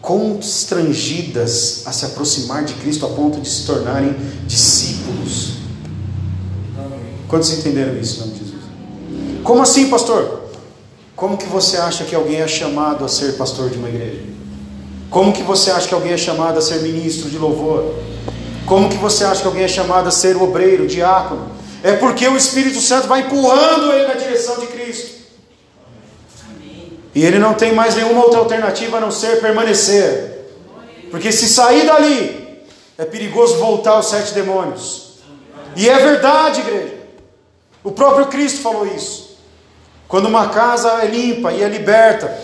constrangidas 0.00 1.82
a 1.86 1.92
se 1.92 2.04
aproximar 2.06 2.64
de 2.64 2.74
Cristo 2.74 3.06
a 3.06 3.08
ponto 3.08 3.40
de 3.40 3.48
se 3.48 3.64
tornarem 3.66 4.16
discípulos. 4.46 5.52
Quantos 7.28 7.50
entenderam 7.50 7.98
isso, 7.98 8.16
em 8.16 8.20
nome 8.20 8.32
de 8.32 8.38
Jesus? 8.40 8.62
Como 9.44 9.62
assim, 9.62 9.88
pastor? 9.88 10.42
Como 11.14 11.36
que 11.36 11.46
você 11.46 11.76
acha 11.76 12.04
que 12.04 12.14
alguém 12.14 12.40
é 12.40 12.48
chamado 12.48 13.04
a 13.04 13.08
ser 13.08 13.36
pastor 13.36 13.70
de 13.70 13.78
uma 13.78 13.88
igreja? 13.88 14.20
Como 15.08 15.32
que 15.32 15.42
você 15.42 15.70
acha 15.70 15.86
que 15.86 15.94
alguém 15.94 16.12
é 16.12 16.16
chamado 16.16 16.58
a 16.58 16.62
ser 16.62 16.82
ministro 16.82 17.30
de 17.30 17.38
louvor? 17.38 17.94
Como 18.66 18.88
que 18.88 18.96
você 18.96 19.24
acha 19.24 19.40
que 19.40 19.46
alguém 19.46 19.64
é 19.64 19.68
chamado 19.68 20.08
a 20.08 20.12
ser 20.12 20.36
obreiro, 20.36 20.86
diácono? 20.86 21.50
É 21.82 21.92
porque 21.96 22.26
o 22.28 22.36
Espírito 22.36 22.80
Santo 22.80 23.08
vai 23.08 23.20
empurrando 23.20 23.92
ele 23.92 24.06
na 24.06 24.14
direção 24.14 24.58
de 24.60 24.66
Cristo. 24.68 25.22
E 27.14 27.24
ele 27.24 27.38
não 27.38 27.54
tem 27.54 27.74
mais 27.74 27.94
nenhuma 27.94 28.24
outra 28.24 28.38
alternativa 28.38 28.96
a 28.96 29.00
não 29.00 29.10
ser 29.10 29.40
permanecer. 29.40 30.48
Porque 31.10 31.30
se 31.30 31.48
sair 31.48 31.86
dali, 31.86 32.62
é 32.96 33.04
perigoso 33.04 33.58
voltar 33.58 33.92
aos 33.92 34.06
sete 34.06 34.32
demônios. 34.32 35.18
E 35.76 35.88
é 35.88 35.98
verdade, 35.98 36.60
igreja. 36.60 36.94
O 37.84 37.90
próprio 37.90 38.26
Cristo 38.26 38.60
falou 38.60 38.86
isso. 38.86 39.36
Quando 40.06 40.26
uma 40.26 40.50
casa 40.50 41.02
é 41.02 41.06
limpa 41.06 41.52
e 41.52 41.62
é 41.62 41.68
liberta, 41.68 42.38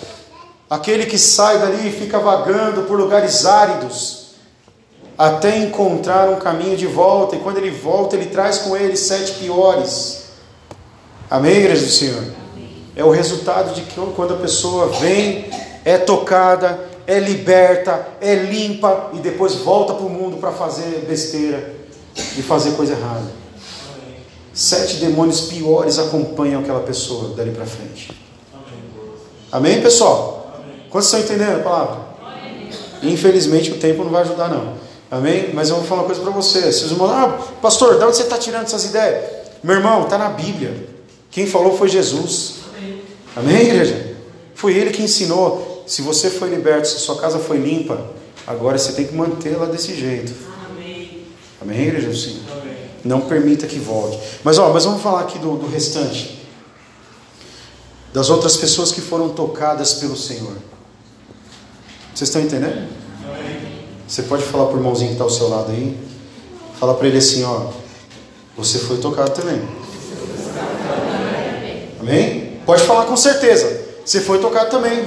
aquele 0.69 1.07
que 1.07 1.19
sai 1.19 1.59
dali 1.59 1.91
fica 1.93 2.19
vagando 2.19 2.83
por 2.83 2.99
lugares 2.99 3.47
áridos, 3.47 4.18
até 5.19 5.59
encontrar 5.59 6.29
um 6.29 6.37
caminho 6.37 6.77
de 6.77 6.87
volta, 6.87 7.35
e 7.35 7.41
quando 7.41 7.59
ele 7.59 7.73
volta, 7.73 8.15
ele 8.15 8.27
traz 8.27 8.59
com 8.59 8.77
ele 8.77 8.97
sete 8.97 9.33
piores. 9.33 10.29
Amém, 11.29 11.57
igreja 11.57 11.85
do 11.85 11.91
Senhor? 11.91 12.25
É 12.95 13.05
o 13.05 13.11
resultado 13.11 13.75
de 13.75 13.83
que 13.83 14.01
quando 14.15 14.35
a 14.35 14.37
pessoa 14.37 14.87
vem, 14.87 15.51
é 15.85 15.99
tocada, 15.99 16.87
é 17.05 17.19
liberta, 17.19 18.09
é 18.21 18.35
limpa 18.35 19.11
e 19.13 19.19
depois 19.19 19.55
volta 19.57 19.95
para 19.95 20.07
o 20.07 20.11
mundo 20.11 20.37
para 20.37 20.53
fazer 20.53 21.05
besteira 21.09 21.75
e 22.37 22.43
fazer 22.43 22.73
coisa 22.73 22.93
errada. 22.93 23.27
Sete 24.55 24.97
demônios 24.97 25.43
piores 25.43 25.99
acompanham 25.99 26.61
aquela 26.61 26.81
pessoa 26.81 27.35
dali 27.35 27.51
para 27.51 27.67
frente. 27.67 28.13
Amém, 29.51 29.81
pessoal? 29.81 30.63
Quantos 30.91 31.13
estão 31.13 31.21
entendendo 31.21 31.61
a 31.61 31.63
palavra? 31.63 31.99
Infelizmente 33.03 33.71
o 33.73 33.79
tempo 33.79 34.05
não 34.05 34.11
vai 34.11 34.23
ajudar, 34.23 34.49
não. 34.49 34.88
Amém? 35.11 35.51
Mas 35.55 35.71
eu 35.71 35.77
vou 35.77 35.85
falar 35.85 36.03
uma 36.03 36.07
coisa 36.07 36.21
para 36.21 36.31
você. 36.31 36.69
Os 36.69 36.91
irmãos, 36.91 37.11
ah, 37.11 37.39
pastor, 37.63 37.99
de 37.99 38.05
onde 38.05 38.17
você 38.17 38.25
está 38.25 38.37
tirando 38.37 38.65
essas 38.65 38.85
ideias? 38.85 39.25
Meu 39.63 39.77
irmão, 39.77 40.05
está 40.05 40.19
na 40.19 40.29
Bíblia. 40.29 40.89
Quem 41.31 41.47
falou 41.47 41.77
foi 41.77 41.89
Jesus. 41.89 42.57
Amém, 43.35 43.63
igreja? 43.63 44.17
Foi 44.55 44.75
ele 44.75 44.91
que 44.91 45.03
ensinou. 45.03 45.85
Se 45.87 46.03
você 46.03 46.29
foi 46.29 46.51
liberto, 46.51 46.89
se 46.89 46.99
sua 46.99 47.17
casa 47.19 47.39
foi 47.39 47.57
limpa, 47.57 48.11
agora 48.47 48.77
você 48.77 48.93
tem 48.93 49.07
que 49.07 49.15
mantê-la 49.15 49.67
desse 49.67 49.95
jeito. 49.95 50.35
Amém, 50.69 51.25
Amém 51.63 51.81
igreja? 51.83 52.13
Sim. 52.13 52.43
Amém. 52.53 52.77
Não 53.05 53.23
permita 53.23 53.67
que 53.67 53.79
volte. 53.79 54.19
Mas, 54.45 54.59
ó, 54.59 54.73
mas 54.73 54.85
vamos 54.85 55.01
falar 55.01 55.21
aqui 55.21 55.39
do, 55.39 55.57
do 55.57 55.67
restante. 55.67 56.47
Das 58.13 58.29
outras 58.29 58.57
pessoas 58.57 58.93
que 58.93 59.01
foram 59.01 59.31
tocadas 59.31 59.95
pelo 59.95 60.17
Senhor. 60.17 60.57
Vocês 62.15 62.29
estão 62.29 62.43
entendendo? 62.43 62.89
Você 64.09 64.23
pode 64.23 64.43
falar 64.43 64.65
para 64.67 64.77
o 64.77 64.79
irmãozinho 64.79 65.09
que 65.09 65.15
está 65.15 65.25
ao 65.25 65.31
seu 65.31 65.49
lado 65.49 65.71
aí? 65.71 65.95
Fala 66.81 66.95
para 66.95 67.09
ele 67.09 67.19
assim, 67.19 67.45
ó. 67.45 67.67
Você 68.57 68.79
foi 68.79 68.97
tocado 68.97 69.33
também. 69.33 69.61
Amém? 72.01 72.59
Pode 72.65 72.83
falar 72.85 73.05
com 73.05 73.17
certeza. 73.19 73.83
Você 74.03 74.23
foi 74.23 74.39
tocado 74.39 74.71
também. 74.71 75.07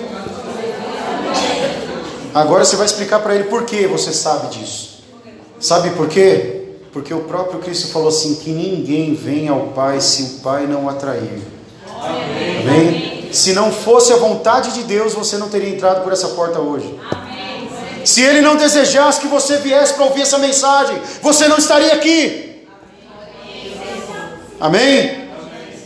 Agora 2.32 2.64
você 2.64 2.76
vai 2.76 2.86
explicar 2.86 3.20
para 3.22 3.34
ele 3.34 3.46
por 3.46 3.64
que 3.64 3.88
você 3.88 4.14
sabe 4.14 4.56
disso. 4.56 5.02
Sabe 5.60 5.90
por 5.92 6.08
quê? 6.08 6.76
Porque 6.94 7.12
o 7.12 7.22
próprio 7.22 7.60
Cristo 7.60 7.88
falou 7.88 8.10
assim: 8.10 8.36
que 8.36 8.52
ninguém 8.52 9.16
vem 9.16 9.48
ao 9.48 9.68
Pai 9.70 10.00
se 10.00 10.24
o 10.24 10.30
Pai 10.42 10.68
não 10.68 10.88
atrair. 10.88 11.42
Amém? 12.00 12.60
Amém? 12.60 13.30
Se 13.34 13.54
não 13.54 13.72
fosse 13.72 14.14
a 14.14 14.18
vontade 14.18 14.74
de 14.74 14.84
Deus, 14.84 15.14
você 15.14 15.38
não 15.38 15.50
teria 15.50 15.70
entrado 15.70 16.04
por 16.04 16.14
essa 16.14 16.28
porta 16.30 16.60
hoje. 16.60 17.00
Amém. 17.12 17.31
Se 18.04 18.22
Ele 18.22 18.42
não 18.42 18.56
desejasse 18.56 19.20
que 19.20 19.28
você 19.28 19.58
viesse 19.58 19.94
para 19.94 20.06
ouvir 20.06 20.22
essa 20.22 20.38
mensagem, 20.38 21.00
você 21.22 21.48
não 21.48 21.58
estaria 21.58 21.94
aqui. 21.94 22.66
Amém? 24.60 25.22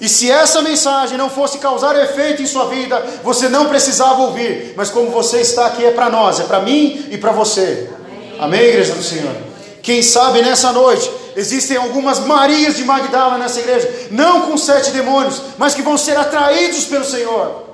E 0.02 0.10
se 0.10 0.30
essa 0.30 0.62
mensagem 0.62 1.18
não 1.18 1.30
fosse 1.30 1.58
causar 1.58 1.96
efeito 1.96 2.42
em 2.42 2.46
sua 2.46 2.66
vida, 2.66 3.02
você 3.24 3.48
não 3.48 3.68
precisava 3.68 4.22
ouvir. 4.22 4.74
Mas 4.76 4.90
como 4.90 5.10
você 5.10 5.40
está 5.40 5.68
aqui, 5.68 5.86
é 5.86 5.92
para 5.92 6.10
nós, 6.10 6.40
é 6.40 6.44
para 6.44 6.60
mim 6.60 7.08
e 7.10 7.18
para 7.18 7.32
você. 7.32 7.90
Amém, 8.38 8.62
igreja 8.62 8.94
do 8.94 9.02
Senhor? 9.02 9.34
Quem 9.82 10.02
sabe 10.02 10.42
nessa 10.42 10.72
noite 10.72 11.10
existem 11.36 11.78
algumas 11.78 12.20
Marias 12.20 12.76
de 12.76 12.84
Magdala 12.84 13.38
nessa 13.38 13.60
igreja, 13.60 14.08
não 14.12 14.42
com 14.42 14.58
sete 14.58 14.92
demônios, 14.92 15.42
mas 15.58 15.74
que 15.74 15.82
vão 15.82 15.98
ser 15.98 16.18
atraídos 16.18 16.86
pelo 16.86 17.06
Senhor. 17.06 17.70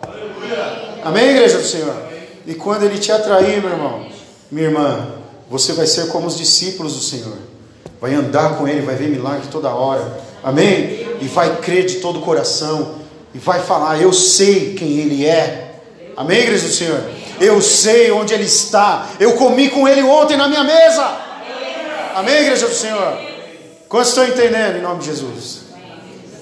Amém, 1.03 1.29
igreja 1.29 1.57
do 1.57 1.65
Senhor? 1.65 1.95
E 2.45 2.53
quando 2.53 2.83
Ele 2.83 2.99
te 2.99 3.11
atrair, 3.11 3.61
meu 3.61 3.71
irmão, 3.71 4.10
minha 4.51 4.67
irmã, 4.67 5.15
você 5.49 5.71
vai 5.73 5.87
ser 5.87 6.07
como 6.09 6.27
os 6.27 6.37
discípulos 6.37 6.93
do 6.93 7.01
Senhor. 7.01 7.37
Vai 8.01 8.13
andar 8.13 8.57
com 8.57 8.67
Ele, 8.67 8.81
vai 8.81 8.95
ver 8.95 9.07
milagre 9.07 9.47
toda 9.49 9.69
hora. 9.69 10.19
Amém? 10.43 11.07
E 11.21 11.27
vai 11.27 11.57
crer 11.57 11.85
de 11.85 11.95
todo 11.95 12.19
o 12.19 12.21
coração. 12.21 12.95
E 13.33 13.37
vai 13.37 13.61
falar: 13.61 14.01
Eu 14.01 14.11
sei 14.11 14.73
quem 14.73 14.99
Ele 14.99 15.25
é. 15.25 15.75
Amém, 16.17 16.39
igreja 16.39 16.67
do 16.67 16.73
Senhor? 16.73 17.01
Eu 17.39 17.61
sei 17.61 18.11
onde 18.11 18.33
Ele 18.33 18.43
está. 18.43 19.07
Eu 19.19 19.33
comi 19.33 19.69
com 19.69 19.87
Ele 19.87 20.03
ontem 20.03 20.35
na 20.35 20.47
minha 20.47 20.63
mesa. 20.63 21.17
Amém, 22.13 22.41
igreja 22.41 22.67
do 22.67 22.75
Senhor? 22.75 23.17
Quantos 23.87 24.09
estão 24.09 24.27
entendendo 24.27 24.77
em 24.77 24.81
nome 24.81 24.99
de 24.99 25.05
Jesus? 25.05 25.61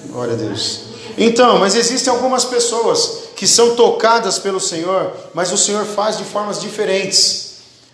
Glória 0.06 0.34
a 0.34 0.36
Deus. 0.36 0.80
Então, 1.16 1.58
mas 1.58 1.74
existem 1.74 2.12
algumas 2.12 2.44
pessoas 2.44 3.30
que 3.36 3.46
são 3.46 3.76
tocadas 3.76 4.38
pelo 4.38 4.60
Senhor, 4.60 5.12
mas 5.32 5.52
o 5.52 5.58
Senhor 5.58 5.84
faz 5.84 6.18
de 6.18 6.24
formas 6.24 6.60
diferentes. 6.60 7.49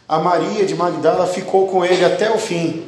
A 0.08 0.20
Maria 0.20 0.64
de 0.64 0.74
Magdala 0.74 1.26
ficou 1.26 1.66
com 1.66 1.84
ele 1.84 2.04
até 2.04 2.30
o 2.30 2.38
fim 2.38 2.84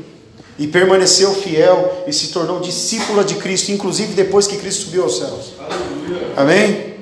e 0.56 0.68
permaneceu 0.68 1.34
fiel 1.34 2.04
e 2.06 2.12
se 2.12 2.28
tornou 2.28 2.60
discípula 2.60 3.24
de 3.24 3.34
Cristo, 3.34 3.72
inclusive 3.72 4.14
depois 4.14 4.46
que 4.46 4.56
Cristo 4.56 4.84
subiu 4.84 5.02
aos 5.02 5.18
céus. 5.18 5.52
Aleluia. 5.58 6.32
Amém? 6.36 6.94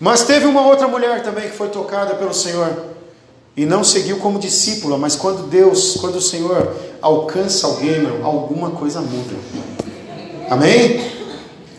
Mas 0.00 0.22
teve 0.22 0.46
uma 0.46 0.66
outra 0.66 0.88
mulher 0.88 1.22
também 1.22 1.48
que 1.48 1.56
foi 1.56 1.68
tocada 1.68 2.14
pelo 2.14 2.34
Senhor 2.34 2.94
e 3.56 3.64
não 3.64 3.84
seguiu 3.84 4.18
como 4.18 4.40
discípula, 4.40 4.98
mas 4.98 5.14
quando 5.14 5.48
Deus, 5.48 5.96
quando 6.00 6.16
o 6.16 6.20
Senhor 6.20 6.74
alcança 7.00 7.68
alguém, 7.68 8.00
meu, 8.00 8.26
alguma 8.26 8.72
coisa 8.72 9.00
muda. 9.00 9.36
Amém? 10.50 11.12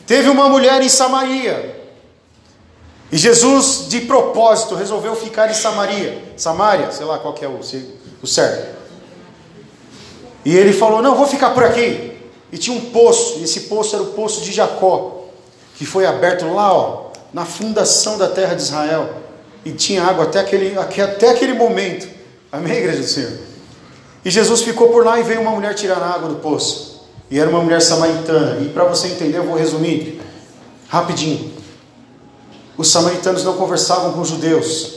Teve 0.08 0.30
uma 0.30 0.48
mulher 0.48 0.82
em 0.82 0.88
Samaria 0.88 1.75
e 3.12 3.18
Jesus, 3.18 3.86
de 3.88 4.02
propósito, 4.02 4.76
resolveu 4.76 5.16
ficar 5.16 5.50
em 5.50 5.54
Samaria. 5.54 6.22
Samaria, 6.36 6.92
sei 6.92 7.06
lá 7.06 7.20
qual 7.20 7.36
é 7.40 7.48
o, 7.48 7.60
o 8.22 8.28
certo. 8.28 8.76
E 10.44 10.56
ele 10.56 10.74
falou: 10.74 11.02
Não, 11.02 11.16
vou 11.16 11.28
ficar 11.28 11.52
por 11.52 11.64
aqui. 11.64 12.14
E 12.52 12.58
tinha 12.58 12.76
um 12.76 12.90
poço, 12.92 13.40
e 13.40 13.44
esse 13.44 13.62
poço 13.62 13.96
era 13.96 14.04
o 14.04 14.08
poço 14.08 14.42
de 14.42 14.52
Jacó, 14.52 15.26
que 15.76 15.86
foi 15.86 16.06
aberto 16.06 16.46
lá, 16.54 16.74
ó, 16.74 17.08
na 17.34 17.46
fundação 17.46 18.18
da 18.18 18.30
terra 18.30 18.56
de 18.56 18.62
Israel. 18.62 19.10
E 19.64 19.72
tinha 19.72 20.04
água 20.04 20.26
até 20.26 20.40
aquele, 20.40 20.78
até 20.78 21.30
aquele 21.30 21.54
momento. 21.54 22.08
Amém, 22.52 22.74
igreja 22.74 23.00
do 23.00 23.08
Senhor? 23.08 23.34
E 24.24 24.30
Jesus 24.30 24.62
ficou 24.62 24.90
por 24.90 25.04
lá 25.04 25.20
e 25.20 25.24
veio 25.24 25.42
uma 25.42 25.52
mulher 25.52 25.74
tirar 25.74 25.98
a 25.98 26.14
água 26.14 26.30
do 26.30 26.36
poço. 26.36 27.04
E 27.30 27.40
era 27.40 27.50
uma 27.50 27.62
mulher 27.62 27.82
samaritana. 27.82 28.62
E 28.62 28.70
para 28.70 28.84
você 28.84 29.08
entender, 29.08 29.40
eu 29.40 29.44
vou 29.44 29.56
resumir 29.56 30.22
rapidinho 30.88 31.55
os 32.78 32.90
samaritanos 32.90 33.44
não 33.44 33.54
conversavam 33.54 34.14
com 34.14 34.22
os 34.22 34.30
judeus. 34.30 34.96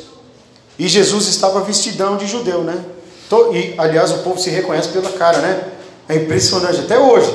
E 0.79 0.89
Jesus 0.89 1.27
estava 1.27 1.61
vestidão 1.61 2.17
de 2.17 2.27
judeu, 2.27 2.63
né? 2.63 2.85
E, 3.53 3.75
aliás, 3.77 4.11
o 4.11 4.19
povo 4.19 4.39
se 4.39 4.49
reconhece 4.49 4.89
pela 4.89 5.11
cara, 5.11 5.39
né? 5.39 5.69
É 6.09 6.17
impressionante, 6.17 6.81
até 6.81 6.99
hoje. 6.99 7.33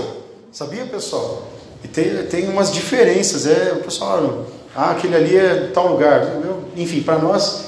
Sabia, 0.51 0.85
pessoal? 0.85 1.43
E 1.83 1.87
tem, 1.87 2.25
tem 2.25 2.49
umas 2.49 2.71
diferenças. 2.71 3.45
É, 3.45 3.73
o 3.73 3.83
pessoal, 3.83 4.45
ah, 4.75 4.91
aquele 4.91 5.15
ali 5.15 5.37
é 5.37 5.71
tal 5.73 5.87
lugar. 5.87 6.25
Enfim, 6.75 7.01
para 7.01 7.19
nós, 7.19 7.65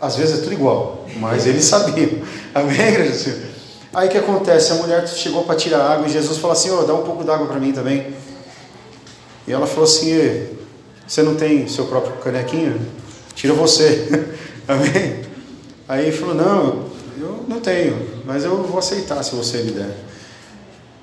às 0.00 0.16
vezes 0.16 0.38
é 0.38 0.42
tudo 0.42 0.54
igual. 0.54 1.04
Mas 1.16 1.46
eles 1.46 1.64
sabiam. 1.64 2.22
Amém, 2.54 2.80
igreja? 2.80 3.50
Aí 3.92 4.08
o 4.08 4.10
que 4.10 4.18
acontece? 4.18 4.72
A 4.72 4.76
mulher 4.76 5.06
chegou 5.08 5.44
para 5.44 5.56
tirar 5.56 5.84
água 5.84 6.06
e 6.06 6.10
Jesus 6.10 6.38
falou 6.38 6.52
assim: 6.52 6.70
oh, 6.70 6.82
dá 6.82 6.94
um 6.94 7.02
pouco 7.02 7.22
d'água 7.22 7.46
para 7.46 7.60
mim 7.60 7.72
também. 7.72 8.14
E 9.46 9.52
ela 9.52 9.66
falou 9.66 9.84
assim: 9.84 10.48
você 11.10 11.24
não 11.24 11.34
tem 11.34 11.66
seu 11.66 11.86
próprio 11.86 12.12
canequinho? 12.18 12.80
Tira 13.34 13.52
você. 13.52 14.28
Amém? 14.68 15.22
Aí 15.88 16.06
ele 16.06 16.16
falou: 16.16 16.36
Não, 16.36 16.84
eu 17.18 17.44
não 17.48 17.58
tenho, 17.58 18.22
mas 18.24 18.44
eu 18.44 18.62
vou 18.62 18.78
aceitar 18.78 19.20
se 19.24 19.34
você 19.34 19.58
me 19.64 19.72
der. 19.72 19.92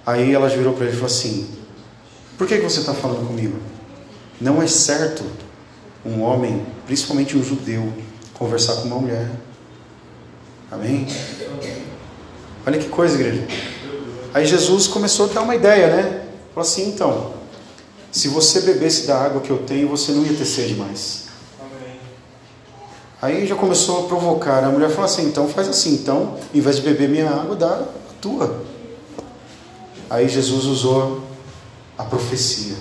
Aí 0.06 0.34
ela 0.34 0.48
virou 0.48 0.72
para 0.72 0.86
ele 0.86 0.94
e 0.94 0.96
falou 0.96 1.08
assim: 1.08 1.50
Por 2.38 2.48
que, 2.48 2.56
que 2.56 2.64
você 2.64 2.80
está 2.80 2.94
falando 2.94 3.28
comigo? 3.28 3.60
Não 4.40 4.62
é 4.62 4.68
certo 4.68 5.26
um 6.06 6.22
homem, 6.22 6.66
principalmente 6.86 7.38
um 7.38 7.44
judeu, 7.44 7.92
conversar 8.34 8.78
com 8.78 8.84
uma 8.84 9.00
mulher. 9.00 9.30
Amém? 10.72 11.06
Olha 12.66 12.80
que 12.80 12.88
coisa, 12.88 13.16
igreja. 13.16 13.46
Aí 14.34 14.46
Jesus 14.46 14.88
começou 14.88 15.30
a 15.30 15.34
dar 15.34 15.42
uma 15.42 15.56
ideia, 15.56 15.88
né? 15.88 16.24
Falou 16.54 16.66
assim: 16.66 16.88
então, 16.88 17.37
se 18.12 18.28
você 18.28 18.62
bebesse 18.62 19.06
da 19.06 19.18
água 19.18 19.42
que 19.42 19.50
eu 19.50 19.60
tenho, 19.60 19.88
você 19.88 20.12
não 20.12 20.26
ia 20.26 20.34
ter 20.34 20.46
sede 20.46 20.76
mais. 20.76 21.28
Aí 23.22 23.48
já 23.48 23.56
começou 23.56 24.06
a 24.06 24.08
provocar. 24.08 24.64
A 24.64 24.70
mulher 24.70 24.90
falou 24.90 25.06
assim: 25.06 25.26
então 25.26 25.48
faz 25.48 25.68
assim, 25.68 25.96
então, 25.96 26.38
em 26.54 26.62
vez 26.62 26.78
de 26.78 26.82
beber 26.84 27.10
minha 27.10 27.30
água, 27.30 27.56
dá 27.56 27.68
a 27.68 27.88
tua. 28.22 28.64
Aí 30.10 30.30
Jesus 30.30 30.66
usou 30.66 31.24
a 31.98 32.04
profecia. 32.04 32.76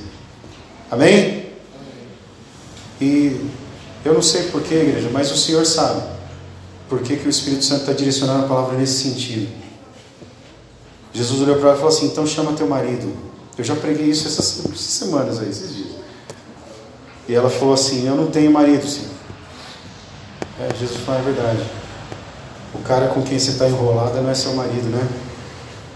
Amém? 0.91 1.47
E 3.01 3.51
eu 4.05 4.15
não 4.15 4.23
sei 4.23 4.45
porquê, 4.45 4.75
igreja, 4.75 5.11
mas 5.13 5.33
o 5.33 5.37
Senhor 5.37 5.65
sabe 5.67 6.03
por 6.89 7.01
que, 7.03 7.17
que 7.17 7.27
o 7.27 7.31
Espírito 7.31 7.65
Santo 7.65 7.81
está 7.81 7.93
direcionando 7.93 8.45
a 8.45 8.49
palavra 8.49 8.77
nesse 8.77 9.03
sentido. 9.03 9.49
Jesus 11.13 11.41
olhou 11.41 11.57
para 11.57 11.71
ela 11.71 11.75
e 11.77 11.81
falou 11.81 11.95
assim: 11.95 12.07
então 12.07 12.27
chama 12.27 12.53
teu 12.53 12.69
marido. 12.69 13.11
Eu 13.59 13.65
já 13.65 13.75
preguei 13.75 14.07
isso 14.07 14.29
essas, 14.29 14.65
essas 14.67 14.81
semanas 14.81 15.39
aí, 15.39 15.49
esses 15.49 15.75
dias. 15.75 15.97
E 17.29 17.35
ela 17.35 17.51
falou 17.51 17.75
assim: 17.75 18.07
eu 18.07 18.15
não 18.15 18.31
tenho 18.31 18.51
marido, 18.51 18.87
Senhor. 18.87 19.11
É, 20.61 20.75
Jesus 20.79 21.01
falou: 21.01 21.21
é 21.21 21.25
verdade. 21.25 21.67
O 22.75 22.79
cara 22.81 23.09
com 23.09 23.23
quem 23.23 23.39
você 23.39 23.53
está 23.53 23.67
enrolada 23.67 24.21
não 24.21 24.31
é 24.31 24.35
seu 24.35 24.55
marido, 24.55 24.89
né? 24.89 25.09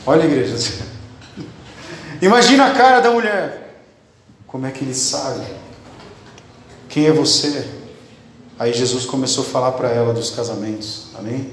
Olha, 0.07 0.25
igreja. 0.25 0.57
Imagina 2.23 2.67
a 2.67 2.75
cara 2.75 3.01
da 3.01 3.11
mulher. 3.11 3.85
Como 4.47 4.67
é 4.67 4.71
que 4.71 4.85
ele 4.85 4.95
sabe? 4.95 5.45
Quem 6.89 7.07
é 7.07 7.13
você? 7.13 7.69
Aí 8.59 8.73
Jesus 8.73 9.07
começou 9.07 9.45
a 9.45 9.47
falar 9.47 9.73
para 9.73 9.91
ela 9.91 10.13
dos 10.13 10.31
casamentos. 10.31 11.09
Amém? 11.15 11.51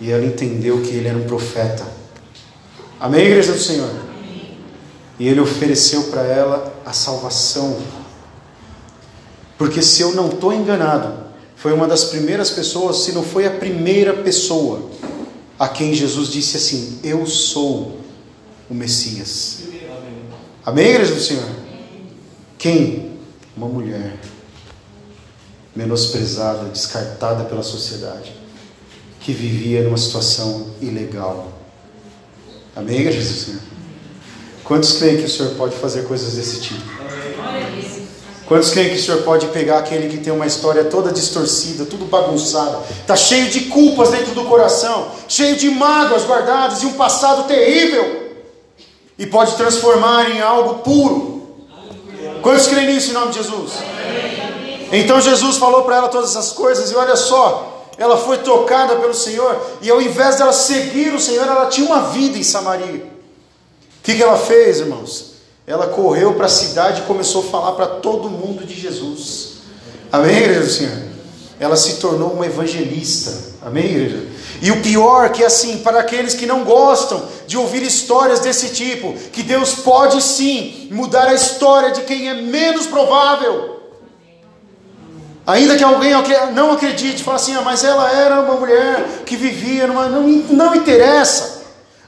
E 0.00 0.10
ela 0.10 0.24
entendeu 0.24 0.82
que 0.82 0.90
ele 0.90 1.08
era 1.08 1.18
um 1.18 1.26
profeta. 1.26 1.86
Amém, 3.00 3.26
igreja 3.26 3.52
do 3.52 3.58
Senhor? 3.58 4.05
E 5.18 5.28
ele 5.28 5.40
ofereceu 5.40 6.04
para 6.04 6.22
ela 6.22 6.74
a 6.84 6.92
salvação. 6.92 7.78
Porque 9.56 9.80
se 9.82 10.02
eu 10.02 10.14
não 10.14 10.28
estou 10.28 10.52
enganado, 10.52 11.26
foi 11.56 11.72
uma 11.72 11.86
das 11.86 12.04
primeiras 12.04 12.50
pessoas, 12.50 12.98
se 12.98 13.12
não 13.12 13.22
foi 13.22 13.46
a 13.46 13.50
primeira 13.50 14.12
pessoa, 14.12 14.90
a 15.58 15.66
quem 15.68 15.94
Jesus 15.94 16.28
disse 16.28 16.56
assim: 16.58 17.00
Eu 17.02 17.26
sou 17.26 18.00
o 18.68 18.74
Messias. 18.74 19.60
Amém, 20.64 20.88
igreja 20.88 21.14
do 21.14 21.20
Senhor? 21.20 21.48
Quem? 22.58 23.12
Uma 23.56 23.68
mulher 23.68 24.18
menosprezada, 25.74 26.68
descartada 26.68 27.44
pela 27.44 27.62
sociedade, 27.62 28.34
que 29.20 29.32
vivia 29.32 29.82
numa 29.82 29.98
situação 29.98 30.74
ilegal. 30.80 31.52
Amém, 32.74 33.00
igreja 33.00 33.18
do 33.20 33.38
Senhor? 33.38 33.75
Quantos 34.66 34.94
creem 34.94 35.18
que 35.18 35.24
o 35.24 35.30
Senhor 35.30 35.54
pode 35.54 35.76
fazer 35.76 36.04
coisas 36.06 36.34
desse 36.34 36.60
tipo? 36.60 36.82
Quantos 38.46 38.70
creem 38.70 38.90
que 38.90 38.96
o 38.96 39.02
Senhor 39.02 39.22
pode 39.22 39.46
pegar 39.48 39.78
aquele 39.78 40.08
que 40.08 40.18
tem 40.18 40.32
uma 40.32 40.46
história 40.46 40.84
toda 40.84 41.12
distorcida, 41.12 41.84
tudo 41.84 42.04
bagunçado, 42.06 42.78
está 43.00 43.14
cheio 43.14 43.48
de 43.48 43.62
culpas 43.62 44.10
dentro 44.10 44.34
do 44.34 44.44
coração, 44.44 45.08
cheio 45.28 45.56
de 45.56 45.70
mágoas 45.70 46.24
guardadas 46.24 46.82
e 46.82 46.86
um 46.86 46.94
passado 46.94 47.46
terrível, 47.46 48.34
e 49.16 49.26
pode 49.26 49.56
transformar 49.56 50.30
em 50.30 50.40
algo 50.40 50.80
puro? 50.80 51.56
Quantos 52.42 52.66
creem 52.66 52.92
nisso 52.92 53.10
em 53.10 53.14
nome 53.14 53.32
de 53.32 53.38
Jesus? 53.38 53.72
Então 54.92 55.20
Jesus 55.20 55.56
falou 55.58 55.82
para 55.82 55.96
ela 55.96 56.08
todas 56.08 56.30
essas 56.30 56.50
coisas, 56.50 56.90
e 56.90 56.96
olha 56.96 57.16
só, 57.16 57.86
ela 57.98 58.16
foi 58.16 58.38
tocada 58.38 58.96
pelo 58.96 59.14
Senhor, 59.14 59.60
e 59.80 59.90
ao 59.90 60.02
invés 60.02 60.36
dela 60.36 60.52
seguir 60.52 61.14
o 61.14 61.20
Senhor, 61.20 61.46
ela 61.46 61.66
tinha 61.66 61.86
uma 61.86 62.02
vida 62.10 62.36
em 62.36 62.42
Samaria. 62.42 63.15
Que, 64.06 64.14
que 64.14 64.22
ela 64.22 64.38
fez, 64.38 64.80
irmãos? 64.80 65.36
ela 65.66 65.88
correu 65.88 66.34
para 66.34 66.46
a 66.46 66.48
cidade 66.48 67.02
e 67.02 67.04
começou 67.06 67.42
a 67.42 67.50
falar 67.50 67.72
para 67.72 67.86
todo 67.86 68.30
mundo 68.30 68.64
de 68.64 68.80
Jesus. 68.80 69.54
Amém, 70.12 70.36
igreja 70.36 70.60
do 70.60 70.70
Senhor? 70.70 71.02
Ela 71.58 71.76
se 71.76 71.96
tornou 71.96 72.30
uma 72.30 72.46
evangelista. 72.46 73.32
Amém, 73.62 73.86
igreja? 73.86 74.24
E 74.62 74.70
o 74.70 74.80
pior 74.80 75.30
que 75.30 75.42
é 75.42 75.46
assim, 75.46 75.78
para 75.78 75.98
aqueles 75.98 76.34
que 76.34 76.46
não 76.46 76.62
gostam 76.62 77.20
de 77.48 77.58
ouvir 77.58 77.82
histórias 77.82 78.38
desse 78.38 78.68
tipo, 78.68 79.12
que 79.32 79.42
Deus 79.42 79.74
pode 79.74 80.22
sim 80.22 80.88
mudar 80.92 81.26
a 81.26 81.34
história 81.34 81.90
de 81.90 82.02
quem 82.02 82.28
é 82.28 82.34
menos 82.34 82.86
provável. 82.86 83.80
Ainda 85.44 85.76
que 85.76 85.82
alguém 85.82 86.12
não 86.54 86.72
acredite, 86.72 87.24
fala 87.24 87.36
assim, 87.36 87.54
ah, 87.54 87.62
mas 87.62 87.82
ela 87.82 88.10
era 88.12 88.40
uma 88.40 88.54
mulher 88.54 89.22
que 89.26 89.36
vivia 89.36 89.88
numa. 89.88 90.08
Não, 90.08 90.22
não 90.22 90.74
interessa. 90.76 91.55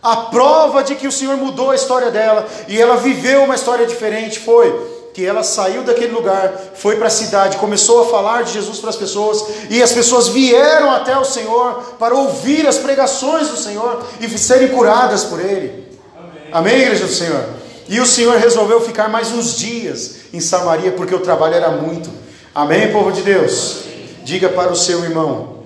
A 0.09 0.17
prova 0.17 0.83
de 0.83 0.95
que 0.95 1.07
o 1.07 1.13
Senhor 1.13 1.37
mudou 1.37 1.71
a 1.71 1.75
história 1.75 2.11
dela 2.11 2.49
e 2.67 2.81
ela 2.81 2.97
viveu 2.97 3.45
uma 3.45 3.55
história 3.55 3.85
diferente 3.85 4.39
foi 4.39 4.75
que 5.13 5.23
ela 5.23 5.43
saiu 5.43 5.83
daquele 5.83 6.13
lugar, 6.13 6.51
foi 6.75 6.97
para 6.97 7.09
a 7.09 7.11
cidade, 7.11 7.59
começou 7.59 8.01
a 8.01 8.07
falar 8.07 8.43
de 8.43 8.55
Jesus 8.55 8.79
para 8.79 8.89
as 8.89 8.97
pessoas 8.97 9.45
e 9.69 9.83
as 9.83 9.93
pessoas 9.93 10.29
vieram 10.29 10.91
até 10.91 11.15
o 11.19 11.27
Senhor 11.27 11.97
para 11.99 12.15
ouvir 12.15 12.67
as 12.67 12.79
pregações 12.79 13.49
do 13.49 13.59
Senhor 13.59 14.03
e 14.19 14.39
serem 14.39 14.69
curadas 14.69 15.25
por 15.25 15.41
Ele. 15.41 15.85
Amém, 16.17 16.43
Amém 16.53 16.81
igreja 16.81 17.05
do 17.05 17.13
Senhor? 17.13 17.45
E 17.87 18.01
o 18.01 18.07
Senhor 18.07 18.39
resolveu 18.39 18.81
ficar 18.81 19.11
mais 19.11 19.31
uns 19.31 19.59
dias 19.59 20.21
em 20.33 20.41
Samaria 20.41 20.93
porque 20.93 21.15
o 21.15 21.21
trabalho 21.21 21.55
era 21.55 21.71
muito. 21.71 22.09
Amém, 22.55 22.91
povo 22.91 23.13
de 23.13 23.21
Deus? 23.21 23.81
Diga 24.25 24.49
para 24.49 24.73
o 24.73 24.77
seu 24.77 25.05
irmão, 25.05 25.65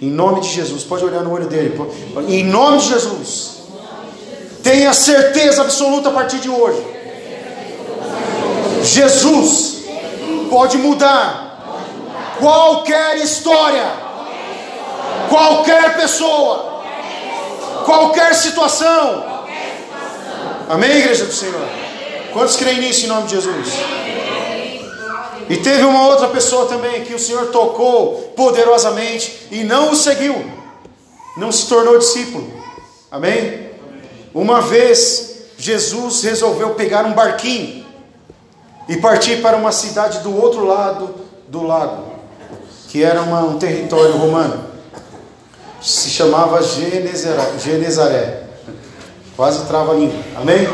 em 0.00 0.08
nome 0.08 0.42
de 0.42 0.48
Jesus, 0.48 0.84
pode 0.84 1.04
olhar 1.04 1.24
no 1.24 1.32
olho 1.32 1.48
dele, 1.48 1.76
em 2.28 2.44
nome 2.44 2.78
de 2.78 2.86
Jesus 2.86 3.59
Tenha 4.62 4.92
certeza 4.92 5.62
absoluta 5.62 6.10
a 6.10 6.12
partir 6.12 6.38
de 6.38 6.50
hoje. 6.50 6.84
Jesus 8.82 9.84
pode 10.50 10.78
mudar 10.78 11.50
qualquer 12.38 13.16
história, 13.18 13.84
qualquer 15.28 15.96
pessoa, 15.96 16.82
qualquer 17.84 18.34
situação. 18.34 19.24
Amém, 20.68 20.98
igreja 20.98 21.24
do 21.24 21.32
Senhor? 21.32 21.60
Quantos 22.32 22.56
creem 22.56 22.80
nisso 22.80 23.04
em 23.04 23.08
nome 23.08 23.26
de 23.26 23.34
Jesus? 23.34 23.68
E 25.48 25.56
teve 25.56 25.82
uma 25.84 26.06
outra 26.06 26.28
pessoa 26.28 26.66
também 26.66 27.02
que 27.04 27.12
o 27.12 27.18
Senhor 27.18 27.46
tocou 27.46 28.32
poderosamente 28.36 29.48
e 29.50 29.64
não 29.64 29.90
o 29.90 29.96
seguiu, 29.96 30.48
não 31.36 31.50
se 31.50 31.66
tornou 31.66 31.98
discípulo. 31.98 32.48
Amém? 33.10 33.69
Uma 34.32 34.60
vez, 34.60 35.30
Jesus 35.58 36.22
resolveu 36.22 36.70
pegar 36.70 37.04
um 37.04 37.12
barquinho 37.12 37.84
e 38.88 38.96
partir 38.96 39.42
para 39.42 39.56
uma 39.56 39.72
cidade 39.72 40.20
do 40.20 40.36
outro 40.36 40.64
lado 40.64 41.14
do 41.48 41.62
lago, 41.62 42.04
que 42.88 43.02
era 43.02 43.22
uma, 43.22 43.42
um 43.42 43.58
território 43.58 44.16
romano. 44.16 44.64
Se 45.82 46.10
chamava 46.10 46.60
Genezaré. 46.62 48.44
Quase 49.36 49.64
trava 49.66 49.92
a 49.92 49.94
língua. 49.94 50.20
Amém? 50.36 50.68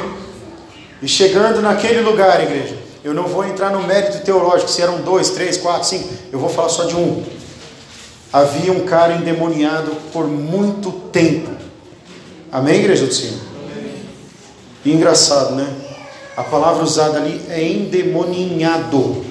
E 1.00 1.08
chegando 1.08 1.62
naquele 1.62 2.00
lugar, 2.00 2.42
igreja, 2.42 2.76
eu 3.04 3.14
não 3.14 3.24
vou 3.24 3.44
entrar 3.44 3.70
no 3.70 3.82
mérito 3.82 4.24
teológico, 4.24 4.68
se 4.70 4.82
eram 4.82 5.00
dois, 5.02 5.30
três, 5.30 5.56
quatro, 5.56 5.86
cinco, 5.86 6.08
eu 6.32 6.38
vou 6.38 6.48
falar 6.48 6.68
só 6.68 6.84
de 6.84 6.96
um. 6.96 7.22
Havia 8.32 8.72
um 8.72 8.80
cara 8.80 9.14
endemoniado 9.14 9.92
por 10.12 10.26
muito 10.26 10.90
tempo. 11.12 11.50
Amém, 12.50 12.80
igreja 12.80 13.06
do 13.06 13.14
Senhor? 13.14 13.45
E 14.86 14.92
engraçado, 14.92 15.56
né? 15.56 15.68
A 16.36 16.44
palavra 16.44 16.84
usada 16.84 17.18
ali 17.18 17.44
é 17.48 17.60
endemoninhado. 17.60 19.26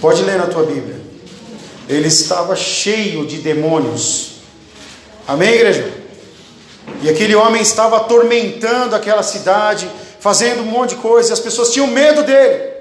Pode 0.00 0.20
ler 0.24 0.36
na 0.36 0.48
tua 0.48 0.64
Bíblia. 0.64 1.00
Ele 1.88 2.08
estava 2.08 2.56
cheio 2.56 3.24
de 3.24 3.38
demônios. 3.38 4.32
Amém, 5.28 5.50
igreja? 5.50 5.88
E 7.02 7.08
aquele 7.08 7.36
homem 7.36 7.62
estava 7.62 7.98
atormentando 7.98 8.96
aquela 8.96 9.22
cidade, 9.22 9.88
fazendo 10.18 10.62
um 10.62 10.66
monte 10.66 10.96
de 10.96 10.96
coisa, 10.96 11.30
e 11.30 11.32
as 11.34 11.40
pessoas 11.40 11.70
tinham 11.70 11.86
medo 11.86 12.24
dele. 12.24 12.72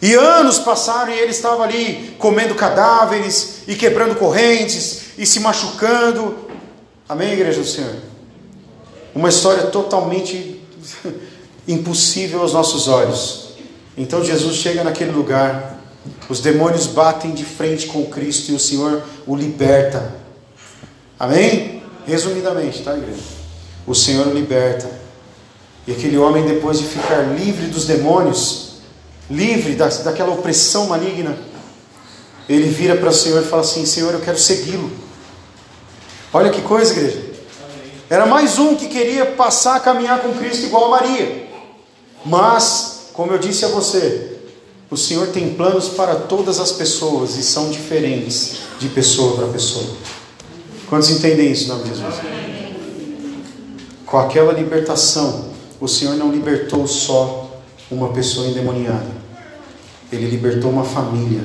E 0.00 0.14
anos 0.14 0.60
passaram 0.60 1.12
e 1.12 1.18
ele 1.18 1.32
estava 1.32 1.64
ali 1.64 2.14
comendo 2.16 2.54
cadáveres 2.54 3.62
e 3.66 3.74
quebrando 3.74 4.14
correntes 4.14 5.18
e 5.18 5.26
se 5.26 5.40
machucando. 5.40 6.48
Amém, 7.08 7.32
igreja 7.32 7.60
do 7.60 7.66
Senhor? 7.66 8.15
Uma 9.16 9.30
história 9.30 9.68
totalmente 9.68 10.60
impossível 11.66 12.42
aos 12.42 12.52
nossos 12.52 12.86
olhos. 12.86 13.46
Então 13.96 14.22
Jesus 14.22 14.56
chega 14.56 14.84
naquele 14.84 15.10
lugar, 15.10 15.80
os 16.28 16.40
demônios 16.40 16.86
batem 16.86 17.32
de 17.32 17.42
frente 17.42 17.86
com 17.86 18.04
Cristo 18.04 18.52
e 18.52 18.54
o 18.54 18.60
Senhor 18.60 19.02
o 19.26 19.34
liberta. 19.34 20.14
Amém? 21.18 21.82
Resumidamente, 22.06 22.82
tá, 22.82 22.94
igreja? 22.94 23.22
O 23.86 23.94
Senhor 23.94 24.26
o 24.26 24.34
liberta. 24.34 24.86
E 25.86 25.92
aquele 25.92 26.18
homem, 26.18 26.44
depois 26.44 26.78
de 26.78 26.84
ficar 26.84 27.22
livre 27.22 27.68
dos 27.68 27.86
demônios, 27.86 28.80
livre 29.30 29.76
da, 29.76 29.88
daquela 29.88 30.32
opressão 30.32 30.88
maligna, 30.88 31.38
ele 32.46 32.68
vira 32.68 32.94
para 32.96 33.08
o 33.08 33.14
Senhor 33.14 33.42
e 33.42 33.46
fala 33.46 33.62
assim: 33.62 33.86
Senhor, 33.86 34.12
eu 34.12 34.20
quero 34.20 34.38
segui-lo. 34.38 34.90
Olha 36.34 36.50
que 36.50 36.60
coisa, 36.60 36.92
igreja. 36.92 37.25
Era 38.08 38.24
mais 38.24 38.58
um 38.58 38.76
que 38.76 38.86
queria 38.86 39.26
passar 39.26 39.76
a 39.76 39.80
caminhar 39.80 40.20
com 40.20 40.32
Cristo 40.34 40.66
igual 40.66 40.86
a 40.86 41.00
Maria. 41.00 41.48
Mas, 42.24 43.10
como 43.12 43.32
eu 43.32 43.38
disse 43.38 43.64
a 43.64 43.68
você, 43.68 44.38
o 44.88 44.96
Senhor 44.96 45.28
tem 45.28 45.54
planos 45.54 45.88
para 45.88 46.14
todas 46.14 46.60
as 46.60 46.70
pessoas 46.70 47.36
e 47.36 47.42
são 47.42 47.70
diferentes 47.70 48.58
de 48.78 48.88
pessoa 48.88 49.36
para 49.36 49.48
pessoa. 49.48 49.96
Quantos 50.88 51.10
entendem 51.10 51.50
isso 51.50 51.66
nome 51.66 51.82
de 51.82 51.88
Jesus? 51.88 52.14
Com 54.04 54.18
aquela 54.18 54.52
libertação, 54.52 55.46
o 55.80 55.88
Senhor 55.88 56.14
não 56.14 56.30
libertou 56.30 56.86
só 56.86 57.50
uma 57.90 58.10
pessoa 58.10 58.46
endemoniada, 58.46 59.10
Ele 60.12 60.30
libertou 60.30 60.70
uma 60.70 60.84
família. 60.84 61.42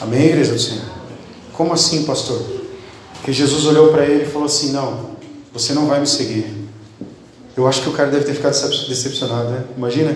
Amém, 0.00 0.28
igreja 0.28 0.54
do 0.54 0.58
Senhor? 0.58 0.84
Como 1.52 1.74
assim, 1.74 2.04
pastor? 2.04 2.63
Porque 3.24 3.32
Jesus 3.32 3.64
olhou 3.64 3.88
para 3.88 4.04
ele 4.04 4.24
e 4.24 4.26
falou 4.26 4.44
assim: 4.44 4.70
Não, 4.70 5.12
você 5.50 5.72
não 5.72 5.86
vai 5.86 5.98
me 5.98 6.06
seguir. 6.06 6.44
Eu 7.56 7.66
acho 7.66 7.80
que 7.80 7.88
o 7.88 7.92
cara 7.92 8.10
deve 8.10 8.26
ter 8.26 8.34
ficado 8.34 8.52
decepcionado, 8.86 9.48
né? 9.48 9.64
Imagina, 9.74 10.14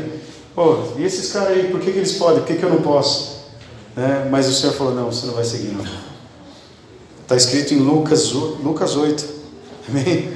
oh, 0.54 0.98
e 0.98 1.04
esses 1.04 1.32
caras 1.32 1.56
aí, 1.56 1.70
por 1.70 1.80
que, 1.80 1.90
que 1.90 1.96
eles 1.96 2.12
podem? 2.12 2.40
Por 2.40 2.48
que, 2.48 2.56
que 2.56 2.62
eu 2.62 2.68
não 2.68 2.82
posso? 2.82 3.46
Né? 3.96 4.28
Mas 4.30 4.46
o 4.46 4.52
Senhor 4.52 4.74
falou: 4.74 4.94
Não, 4.94 5.10
você 5.10 5.26
não 5.26 5.32
vai 5.32 5.44
seguir, 5.44 5.68
não. 5.68 5.86
Está 7.22 7.34
escrito 7.34 7.72
em 7.72 7.78
Lucas, 7.78 8.30
Lucas 8.30 8.94
8. 8.94 9.24
Amém? 9.88 10.30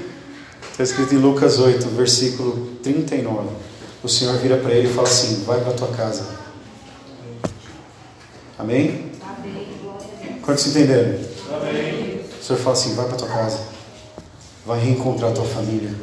Está 0.70 0.82
escrito 0.82 1.14
em 1.14 1.18
Lucas 1.18 1.58
8, 1.58 1.87
versículo 1.88 2.68
39. 2.82 3.50
O 4.02 4.08
Senhor 4.08 4.38
vira 4.38 4.56
para 4.56 4.72
ele 4.72 4.88
e 4.88 4.92
fala 4.94 5.08
assim: 5.08 5.44
Vai 5.44 5.61
para 5.61 5.74
tua 5.74 5.88
casa. 5.88 6.24
Amém? 8.58 9.12
Quantos 10.40 10.66
entenderam? 10.68 11.18
Amém. 11.52 12.01
O 12.42 12.44
Senhor 12.44 12.59
fala 12.59 12.76
assim: 12.76 12.94
Vai 12.94 13.07
para 13.07 13.16
tua 13.16 13.28
casa. 13.28 13.61
Vai 14.66 14.81
reencontrar 14.81 15.31
a 15.31 15.35
tua 15.35 15.44
família. 15.44 15.94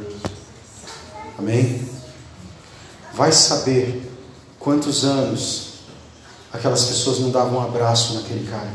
Amém? 1.38 1.88
Vai 3.14 3.32
saber 3.34 4.10
quantos 4.58 5.04
anos 5.04 5.70
aquelas 6.52 6.86
pessoas 6.86 7.20
não 7.20 7.30
davam 7.30 7.60
um 7.60 7.62
abraço 7.62 8.14
naquele 8.14 8.50
cara. 8.50 8.70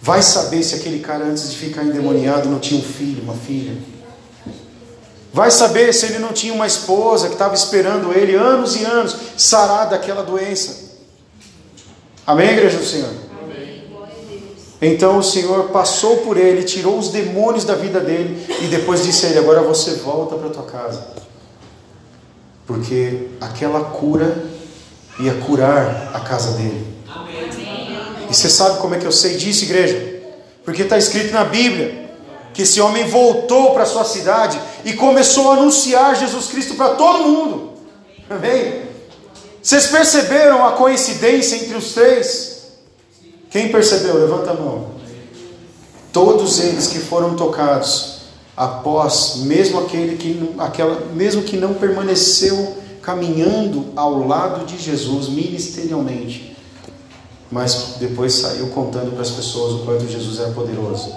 Vai 0.00 0.22
saber 0.22 0.62
se 0.62 0.74
aquele 0.74 1.00
cara, 1.00 1.24
antes 1.24 1.50
de 1.50 1.56
ficar 1.56 1.82
endemoniado, 1.84 2.48
não 2.48 2.60
tinha 2.60 2.78
um 2.78 2.84
filho, 2.84 3.22
uma 3.22 3.34
filha. 3.34 3.76
Vai 5.32 5.50
saber 5.50 5.92
se 5.92 6.06
ele 6.06 6.18
não 6.18 6.32
tinha 6.32 6.52
uma 6.52 6.66
esposa 6.66 7.28
que 7.28 7.34
estava 7.34 7.54
esperando 7.54 8.12
ele 8.12 8.34
anos 8.34 8.76
e 8.76 8.84
anos 8.84 9.16
sarar 9.36 9.88
daquela 9.88 10.22
doença. 10.22 10.94
Amém, 12.26 12.50
igreja 12.50 12.78
do 12.78 12.84
Senhor? 12.84 13.25
Então 14.86 15.18
o 15.18 15.22
Senhor 15.22 15.70
passou 15.70 16.18
por 16.18 16.36
ele, 16.36 16.62
tirou 16.62 16.96
os 16.96 17.08
demônios 17.08 17.64
da 17.64 17.74
vida 17.74 17.98
dele 17.98 18.46
e 18.62 18.66
depois 18.68 19.02
disse 19.02 19.26
a 19.26 19.30
ele: 19.30 19.40
Agora 19.40 19.60
você 19.62 19.94
volta 19.94 20.36
para 20.36 20.48
tua 20.48 20.62
casa. 20.62 21.08
Porque 22.64 23.28
aquela 23.40 23.80
cura 23.80 24.44
ia 25.18 25.34
curar 25.34 26.12
a 26.14 26.20
casa 26.20 26.52
dele. 26.52 26.86
Amém. 27.08 27.50
E 28.30 28.34
você 28.34 28.48
sabe 28.48 28.78
como 28.78 28.94
é 28.94 28.98
que 28.98 29.06
eu 29.06 29.12
sei 29.12 29.36
disso, 29.36 29.64
igreja? 29.64 30.22
Porque 30.64 30.82
está 30.82 30.96
escrito 30.96 31.32
na 31.32 31.44
Bíblia 31.44 32.06
que 32.54 32.62
esse 32.62 32.80
homem 32.80 33.08
voltou 33.08 33.72
para 33.74 33.84
sua 33.84 34.04
cidade 34.04 34.60
e 34.84 34.92
começou 34.92 35.50
a 35.50 35.54
anunciar 35.54 36.14
Jesus 36.14 36.46
Cristo 36.46 36.74
para 36.74 36.90
todo 36.90 37.24
mundo. 37.24 37.72
Amém? 38.30 38.82
Vocês 39.60 39.88
perceberam 39.88 40.64
a 40.64 40.72
coincidência 40.72 41.56
entre 41.56 41.76
os 41.76 41.92
três? 41.92 42.55
Quem 43.56 43.70
percebeu? 43.70 44.18
Levanta 44.18 44.50
a 44.50 44.54
mão. 44.54 44.88
Todos 46.12 46.60
eles 46.60 46.88
que 46.88 46.98
foram 46.98 47.36
tocados 47.36 48.16
após, 48.54 49.36
mesmo 49.44 49.80
aquele 49.80 50.18
que 50.18 50.54
aquela, 50.58 51.06
mesmo 51.14 51.40
que 51.40 51.56
não 51.56 51.72
permaneceu 51.72 52.76
caminhando 53.00 53.86
ao 53.96 54.26
lado 54.26 54.66
de 54.66 54.76
Jesus 54.76 55.30
ministerialmente, 55.30 56.54
mas 57.50 57.94
depois 57.98 58.34
saiu 58.34 58.66
contando 58.66 59.12
para 59.12 59.22
as 59.22 59.30
pessoas 59.30 59.72
o 59.72 59.86
quanto 59.86 60.06
Jesus 60.06 60.38
era 60.38 60.50
poderoso. 60.50 61.14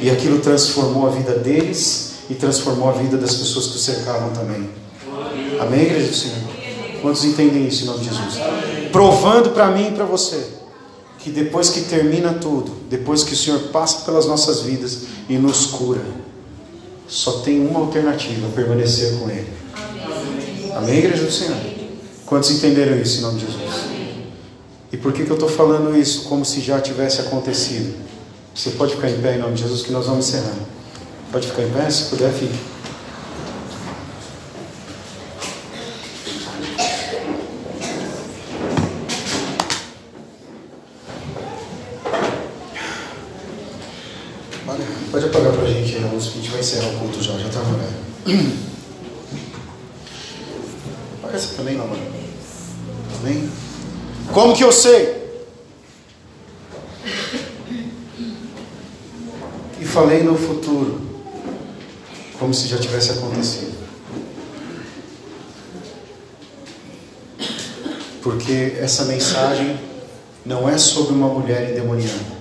E 0.00 0.08
aquilo 0.08 0.38
transformou 0.38 1.08
a 1.08 1.10
vida 1.10 1.32
deles 1.32 2.12
e 2.30 2.34
transformou 2.34 2.90
a 2.90 2.92
vida 2.92 3.16
das 3.16 3.34
pessoas 3.34 3.66
que 3.66 3.76
o 3.76 3.80
cercavam 3.80 4.30
também. 4.30 4.70
Amém, 5.58 5.82
igreja 5.82 6.06
do 6.06 6.14
Senhor? 6.14 6.38
Quantos 7.02 7.24
entendem 7.24 7.66
isso 7.66 7.82
em 7.82 7.86
nome 7.86 7.98
de 7.98 8.04
Jesus? 8.04 8.38
Provando 8.92 9.50
para 9.50 9.68
mim 9.72 9.88
e 9.88 9.90
para 9.90 10.04
você 10.04 10.59
que 11.20 11.30
depois 11.30 11.68
que 11.68 11.82
termina 11.82 12.32
tudo, 12.34 12.72
depois 12.88 13.22
que 13.22 13.34
o 13.34 13.36
Senhor 13.36 13.60
passa 13.68 14.04
pelas 14.04 14.26
nossas 14.26 14.62
vidas 14.62 15.02
e 15.28 15.36
nos 15.36 15.66
cura, 15.66 16.02
só 17.06 17.40
tem 17.40 17.66
uma 17.66 17.80
alternativa: 17.80 18.48
permanecer 18.54 19.18
com 19.18 19.30
Ele. 19.30 19.48
Amém, 20.74 20.98
igreja 20.98 21.24
do 21.24 21.32
Senhor? 21.32 21.56
Quantos 22.24 22.50
entenderam 22.50 22.96
isso 22.96 23.18
em 23.18 23.22
nome 23.22 23.40
de 23.40 23.46
Jesus? 23.46 23.90
E 24.92 24.96
por 24.96 25.12
que, 25.12 25.24
que 25.24 25.30
eu 25.30 25.34
estou 25.34 25.48
falando 25.48 25.96
isso 25.96 26.24
como 26.24 26.44
se 26.44 26.60
já 26.60 26.80
tivesse 26.80 27.20
acontecido? 27.20 27.94
Você 28.54 28.70
pode 28.70 28.94
ficar 28.94 29.10
em 29.10 29.20
pé 29.20 29.36
em 29.36 29.38
nome 29.38 29.54
de 29.54 29.62
Jesus 29.62 29.82
que 29.82 29.92
nós 29.92 30.06
vamos 30.06 30.28
encerrar. 30.28 30.56
Pode 31.30 31.46
ficar 31.46 31.62
em 31.62 31.70
pé, 31.70 31.88
se 31.90 32.04
puder, 32.04 32.32
fique. 32.32 32.58
Pode 45.10 45.26
apagar 45.26 45.52
para 45.52 45.62
a 45.64 45.66
gente 45.66 45.96
aí 45.96 46.04
a 46.04 46.06
luz, 46.12 46.28
que 46.28 46.38
a 46.38 46.42
gente 46.42 46.50
vai 46.50 46.60
encerrar 46.60 46.88
o 46.88 46.98
culto 47.00 47.20
já, 47.20 47.32
já 47.36 47.48
está 47.48 47.60
essa 51.32 51.54
também, 51.54 51.76
mano. 51.76 51.96
Amém? 53.20 53.50
Como 54.32 54.54
que 54.54 54.64
eu 54.64 54.72
sei? 54.72 55.20
falei 59.90 60.22
no 60.22 60.36
futuro, 60.36 61.00
como 62.38 62.54
se 62.54 62.68
já 62.68 62.78
tivesse 62.78 63.10
acontecido. 63.10 63.74
Porque 68.22 68.76
essa 68.78 69.06
mensagem 69.06 69.78
não 70.46 70.68
é 70.68 70.78
sobre 70.78 71.12
uma 71.12 71.28
mulher 71.28 71.70
endemoniada. 71.70 72.40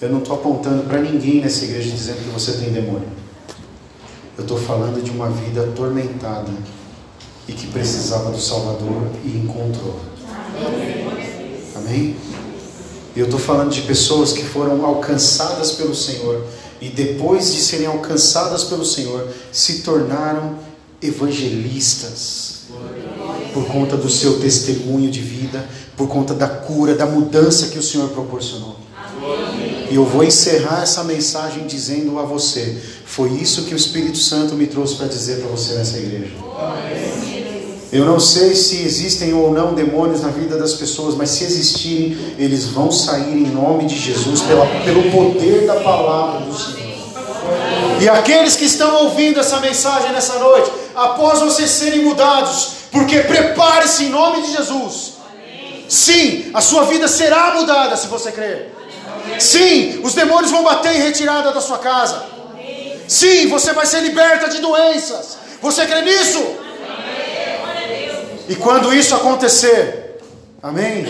Eu 0.00 0.10
não 0.10 0.18
estou 0.18 0.34
apontando 0.34 0.82
para 0.82 1.00
ninguém 1.00 1.40
nessa 1.40 1.64
igreja 1.64 1.90
dizendo 1.90 2.24
que 2.24 2.30
você 2.30 2.52
tem 2.52 2.70
demônio. 2.70 3.08
Eu 4.36 4.42
estou 4.42 4.58
falando 4.58 5.02
de 5.02 5.10
uma 5.10 5.30
vida 5.30 5.62
atormentada 5.62 6.52
e 7.48 7.52
que 7.52 7.66
precisava 7.68 8.30
do 8.30 8.40
Salvador 8.40 9.10
e 9.24 9.28
encontrou. 9.28 9.98
Amém? 11.74 12.16
Eu 13.16 13.24
estou 13.24 13.40
falando 13.40 13.70
de 13.70 13.82
pessoas 13.82 14.32
que 14.32 14.44
foram 14.44 14.84
alcançadas 14.84 15.72
pelo 15.72 15.94
Senhor 15.94 16.44
e 16.80 16.88
depois 16.88 17.54
de 17.54 17.60
serem 17.60 17.86
alcançadas 17.86 18.64
pelo 18.64 18.84
Senhor, 18.84 19.28
se 19.50 19.80
tornaram 19.80 20.58
evangelistas 21.00 22.56
por 23.54 23.66
conta 23.66 23.96
do 23.96 24.10
seu 24.10 24.38
testemunho 24.38 25.10
de 25.10 25.20
vida, 25.20 25.66
por 25.96 26.08
conta 26.08 26.34
da 26.34 26.46
cura, 26.46 26.94
da 26.94 27.06
mudança 27.06 27.68
que 27.68 27.78
o 27.78 27.82
Senhor 27.82 28.10
proporcionou. 28.10 28.85
E 29.90 29.94
eu 29.94 30.04
vou 30.04 30.24
encerrar 30.24 30.82
essa 30.82 31.04
mensagem 31.04 31.66
dizendo 31.66 32.18
a 32.18 32.22
você: 32.22 32.76
foi 33.04 33.30
isso 33.30 33.64
que 33.64 33.74
o 33.74 33.76
Espírito 33.76 34.18
Santo 34.18 34.54
me 34.54 34.66
trouxe 34.66 34.96
para 34.96 35.06
dizer 35.06 35.40
para 35.40 35.48
você 35.48 35.74
nessa 35.74 35.96
igreja. 35.98 36.32
Eu 37.92 38.04
não 38.04 38.18
sei 38.18 38.54
se 38.54 38.82
existem 38.82 39.32
ou 39.32 39.52
não 39.52 39.72
demônios 39.72 40.20
na 40.20 40.28
vida 40.28 40.58
das 40.58 40.74
pessoas, 40.74 41.14
mas 41.14 41.30
se 41.30 41.44
existirem, 41.44 42.18
eles 42.36 42.66
vão 42.66 42.90
sair 42.90 43.32
em 43.32 43.46
nome 43.46 43.86
de 43.86 43.96
Jesus, 43.96 44.42
pela, 44.42 44.66
pelo 44.84 45.10
poder 45.10 45.66
da 45.66 45.76
palavra 45.76 46.46
do 46.46 46.54
Senhor. 46.54 46.86
E 48.00 48.08
aqueles 48.08 48.56
que 48.56 48.64
estão 48.64 49.04
ouvindo 49.04 49.40
essa 49.40 49.60
mensagem 49.60 50.12
nessa 50.12 50.38
noite, 50.38 50.70
após 50.94 51.40
vocês 51.40 51.70
serem 51.70 52.04
mudados, 52.04 52.72
porque 52.90 53.20
prepare-se 53.20 54.04
em 54.04 54.08
nome 54.10 54.42
de 54.42 54.52
Jesus. 54.52 55.14
Sim, 55.88 56.50
a 56.52 56.60
sua 56.60 56.84
vida 56.84 57.06
será 57.06 57.54
mudada 57.54 57.96
se 57.96 58.08
você 58.08 58.32
crer. 58.32 58.75
Sim, 59.38 60.00
os 60.02 60.14
demônios 60.14 60.50
vão 60.50 60.62
bater 60.62 60.94
em 60.94 61.02
retirada 61.02 61.52
da 61.52 61.60
sua 61.60 61.78
casa. 61.78 62.24
Sim, 63.06 63.48
você 63.48 63.72
vai 63.72 63.86
ser 63.86 64.00
liberta 64.00 64.48
de 64.48 64.58
doenças. 64.60 65.38
Você 65.60 65.86
crê 65.86 66.02
nisso? 66.02 66.42
E 68.48 68.54
quando 68.54 68.94
isso 68.94 69.14
acontecer, 69.14 70.20
amém? 70.62 71.06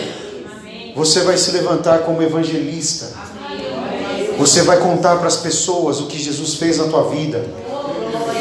Você 0.95 1.21
vai 1.21 1.37
se 1.37 1.51
levantar 1.51 1.99
como 1.99 2.21
evangelista. 2.21 3.13
Você 4.37 4.61
vai 4.61 4.77
contar 4.79 5.17
para 5.17 5.27
as 5.27 5.37
pessoas 5.37 5.99
o 5.99 6.07
que 6.07 6.17
Jesus 6.17 6.55
fez 6.55 6.77
na 6.77 6.85
tua 6.85 7.09
vida. 7.09 7.43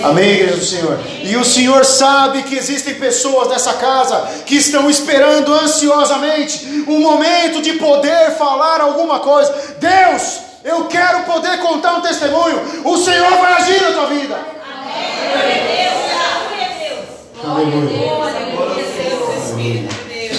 Amém, 0.06 0.30
igreja 0.30 0.56
do 0.56 0.64
Senhor. 0.64 0.98
E 1.24 1.36
o 1.36 1.44
Senhor 1.44 1.84
sabe 1.84 2.44
que 2.44 2.56
existem 2.56 2.94
pessoas 2.94 3.48
nessa 3.48 3.74
casa 3.74 4.20
que 4.46 4.56
estão 4.56 4.88
esperando 4.88 5.52
ansiosamente 5.52 6.84
o 6.86 7.00
momento 7.00 7.60
de 7.60 7.72
poder 7.74 8.32
falar 8.38 8.80
alguma 8.80 9.18
coisa. 9.18 9.52
Deus, 9.78 10.40
eu 10.62 10.84
quero 10.84 11.24
poder 11.24 11.58
contar 11.58 11.94
um 11.94 12.00
testemunho. 12.00 12.60
O 12.84 12.96
Senhor 12.98 13.30
vai 13.30 13.52
agir 13.54 13.82
na 13.82 13.92
tua 13.92 14.06
vida. 14.06 14.38
Aleluia. 17.44 18.16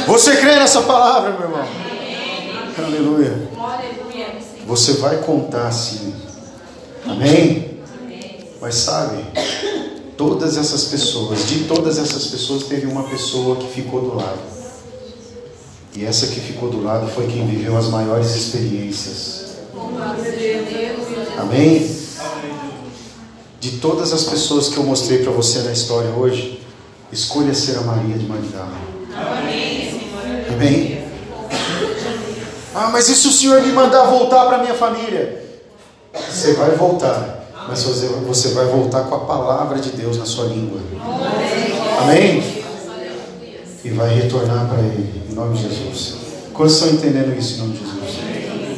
Você 0.08 0.38
crê 0.38 0.56
nessa 0.56 0.82
palavra, 0.82 1.32
meu 1.32 1.42
irmão? 1.42 1.68
Aleluia. 2.86 3.50
Você 4.66 4.94
vai 4.94 5.18
contar 5.18 5.72
sim. 5.72 6.16
Amém? 7.06 7.77
Mas 8.60 8.76
sabe, 8.76 9.24
todas 10.18 10.58
essas 10.58 10.86
pessoas, 10.86 11.48
de 11.48 11.66
todas 11.66 11.98
essas 11.98 12.28
pessoas, 12.28 12.64
teve 12.64 12.88
uma 12.88 13.04
pessoa 13.04 13.56
que 13.58 13.68
ficou 13.68 14.02
do 14.02 14.16
lado. 14.16 14.40
E 15.96 16.06
essa 16.06 16.28
que 16.28 16.40
ficou 16.40 16.70
do 16.70 16.84
lado 16.84 17.08
foi 17.08 17.28
quem 17.28 17.46
viveu 17.46 17.78
as 17.78 17.88
maiores 17.88 18.36
experiências. 18.36 19.58
Amém? 21.38 21.98
De 23.60 23.72
todas 23.78 24.14
as 24.14 24.24
pessoas 24.24 24.70
que 24.70 24.78
eu 24.78 24.84
mostrei 24.84 25.24
para 25.24 25.32
você 25.32 25.60
na 25.60 25.72
história 25.72 26.12
hoje, 26.12 26.62
escolha 27.12 27.54
ser 27.54 27.78
a 27.78 27.82
Maria 27.82 28.18
de 28.18 28.26
Magdala. 28.26 28.78
Amém? 30.50 31.04
Ah, 32.74 32.90
mas 32.92 33.10
e 33.10 33.16
se 33.16 33.28
o 33.28 33.32
Senhor 33.32 33.62
me 33.62 33.72
mandar 33.72 34.04
voltar 34.06 34.46
para 34.46 34.60
minha 34.60 34.76
família? 34.76 35.44
Você 36.14 36.54
vai 36.54 36.72
voltar, 36.72 37.47
mas 37.68 37.84
você 37.84 38.50
vai 38.50 38.66
voltar 38.66 39.04
com 39.04 39.16
a 39.16 39.20
palavra 39.20 39.80
de 39.80 39.92
Deus 39.92 40.18
na 40.18 40.26
sua 40.26 40.46
língua. 40.46 40.80
Amém? 42.02 42.64
E 43.84 43.90
vai 43.90 44.16
retornar 44.16 44.68
para 44.68 44.80
Ele, 44.80 45.24
em 45.30 45.34
nome 45.34 45.58
de 45.58 45.64
Jesus. 45.64 46.16
Quantos 46.54 46.76
estão 46.76 46.90
entendendo 46.90 47.38
isso 47.38 47.56
em 47.56 47.58
nome 47.60 47.74
de 47.74 47.80
Jesus? 47.80 47.98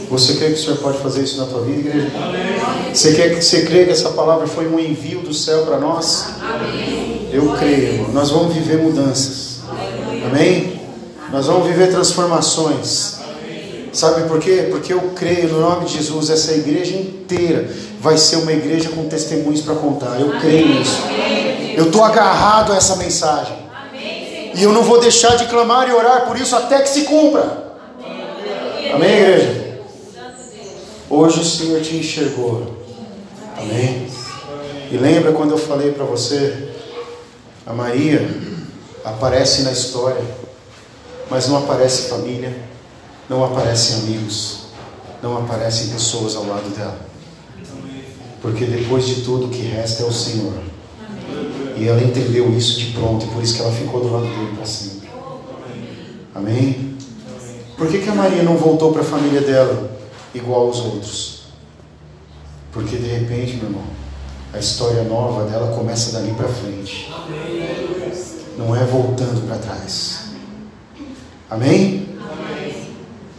Você 0.10 0.34
crê 0.36 0.48
que 0.48 0.54
o 0.54 0.58
Senhor 0.58 0.78
pode 0.78 0.98
fazer 0.98 1.22
isso 1.22 1.38
na 1.38 1.46
tua 1.46 1.62
vida, 1.62 1.88
igreja? 1.88 2.12
Você, 2.92 3.14
quer, 3.14 3.40
você 3.40 3.62
crê 3.62 3.86
que 3.86 3.92
essa 3.92 4.10
palavra 4.10 4.48
foi 4.48 4.68
um 4.68 4.80
envio 4.80 5.20
do 5.22 5.34
céu 5.34 5.66
para 5.66 5.78
nós? 5.80 6.30
Eu 7.32 7.56
creio. 7.58 8.12
Nós 8.12 8.32
vamos 8.32 8.56
viver 8.56 8.80
mudanças. 8.80 9.60
Amém? 10.26 10.82
Nós 11.32 11.46
vamos 11.46 11.68
viver 11.68 11.92
transformações. 11.92 13.19
Sabe 13.92 14.28
por 14.28 14.40
quê? 14.40 14.68
Porque 14.70 14.94
eu 14.94 15.02
creio 15.16 15.50
no 15.50 15.62
nome 15.62 15.86
de 15.86 15.94
Jesus, 15.98 16.30
essa 16.30 16.54
igreja 16.54 16.96
inteira 16.96 17.70
vai 18.00 18.18
ser 18.18 18.38
uma 18.38 18.52
igreja 18.52 18.90
com 18.90 19.08
testemunhos 19.08 19.62
para 19.62 19.76
contar. 19.76 20.20
Eu 20.20 20.40
creio 20.40 20.68
nisso. 20.68 21.02
Eu 21.76 21.86
estou 21.86 22.04
agarrado 22.04 22.72
a 22.72 22.78
essa 22.78 22.96
mensagem. 22.98 23.58
E 24.54 24.64
eu 24.64 24.74
não 24.74 24.84
vou 24.84 25.00
deixar 25.00 25.36
de 25.38 25.46
clamar 25.46 25.88
e 25.90 25.94
orar 25.94 26.26
por 26.28 26.38
isso 26.38 26.56
até 26.56 26.82
que 26.82 26.90
se 26.90 27.04
cumpra. 27.04 27.70
Amém, 28.94 29.12
igreja? 29.12 29.80
Hoje 31.10 31.40
o 31.40 31.46
Senhor 31.46 31.82
te 31.82 31.96
enxergou. 31.96 32.78
Amém? 33.58 34.08
E 34.92 34.98
lembra 34.98 35.32
quando 35.32 35.52
eu 35.52 35.58
falei 35.58 35.92
para 35.92 36.04
você, 36.04 36.70
a 37.66 37.74
Maria 37.74 38.28
aparece 39.04 39.62
na 39.64 39.72
história, 39.72 40.24
mas 41.30 41.48
não 41.48 41.58
aparece 41.58 42.10
família, 42.10 42.56
não 43.30 43.46
aparecem 43.46 43.98
amigos, 43.98 44.70
não 45.22 45.38
aparecem 45.38 45.90
pessoas 45.90 46.36
ao 46.36 46.48
lado 46.48 46.76
dela. 46.76 47.00
Porque 48.42 48.66
depois 48.66 49.06
de 49.06 49.22
tudo 49.22 49.46
o 49.46 49.50
que 49.50 49.62
resta 49.62 50.04
é 50.04 50.06
o 50.06 50.12
Senhor. 50.12 50.54
E 51.78 51.88
ela 51.88 52.02
entendeu 52.02 52.52
isso 52.58 52.80
de 52.80 52.92
pronto, 52.94 53.26
e 53.26 53.30
por 53.30 53.44
isso 53.44 53.56
que 53.56 53.62
ela 53.62 53.72
ficou 53.72 54.02
do 54.02 54.12
lado 54.12 54.26
dele 54.26 54.56
para 54.56 54.66
sempre. 54.66 55.10
Amém? 56.34 56.98
Por 57.78 57.88
que, 57.88 58.00
que 58.00 58.10
a 58.10 58.16
Maria 58.16 58.44
não 58.44 58.58
voltou 58.58 58.92
para 58.92 59.02
a 59.02 59.06
família 59.06 59.42
dela 59.42 59.92
igual 60.34 60.68
aos 60.68 60.80
outros? 60.80 61.44
Porque 62.72 62.98
de 62.98 63.08
repente, 63.08 63.56
meu 63.58 63.66
irmão, 63.66 63.84
a 64.54 64.58
história 64.60 65.04
nova 65.04 65.46
dela 65.46 65.76
começa 65.76 66.12
dali 66.12 66.34
para 66.34 66.48
frente. 66.48 67.12
Não 68.58 68.76
é 68.76 68.84
voltando 68.84 69.48
para 69.48 69.58
trás. 69.58 70.32
Amém? 71.50 72.09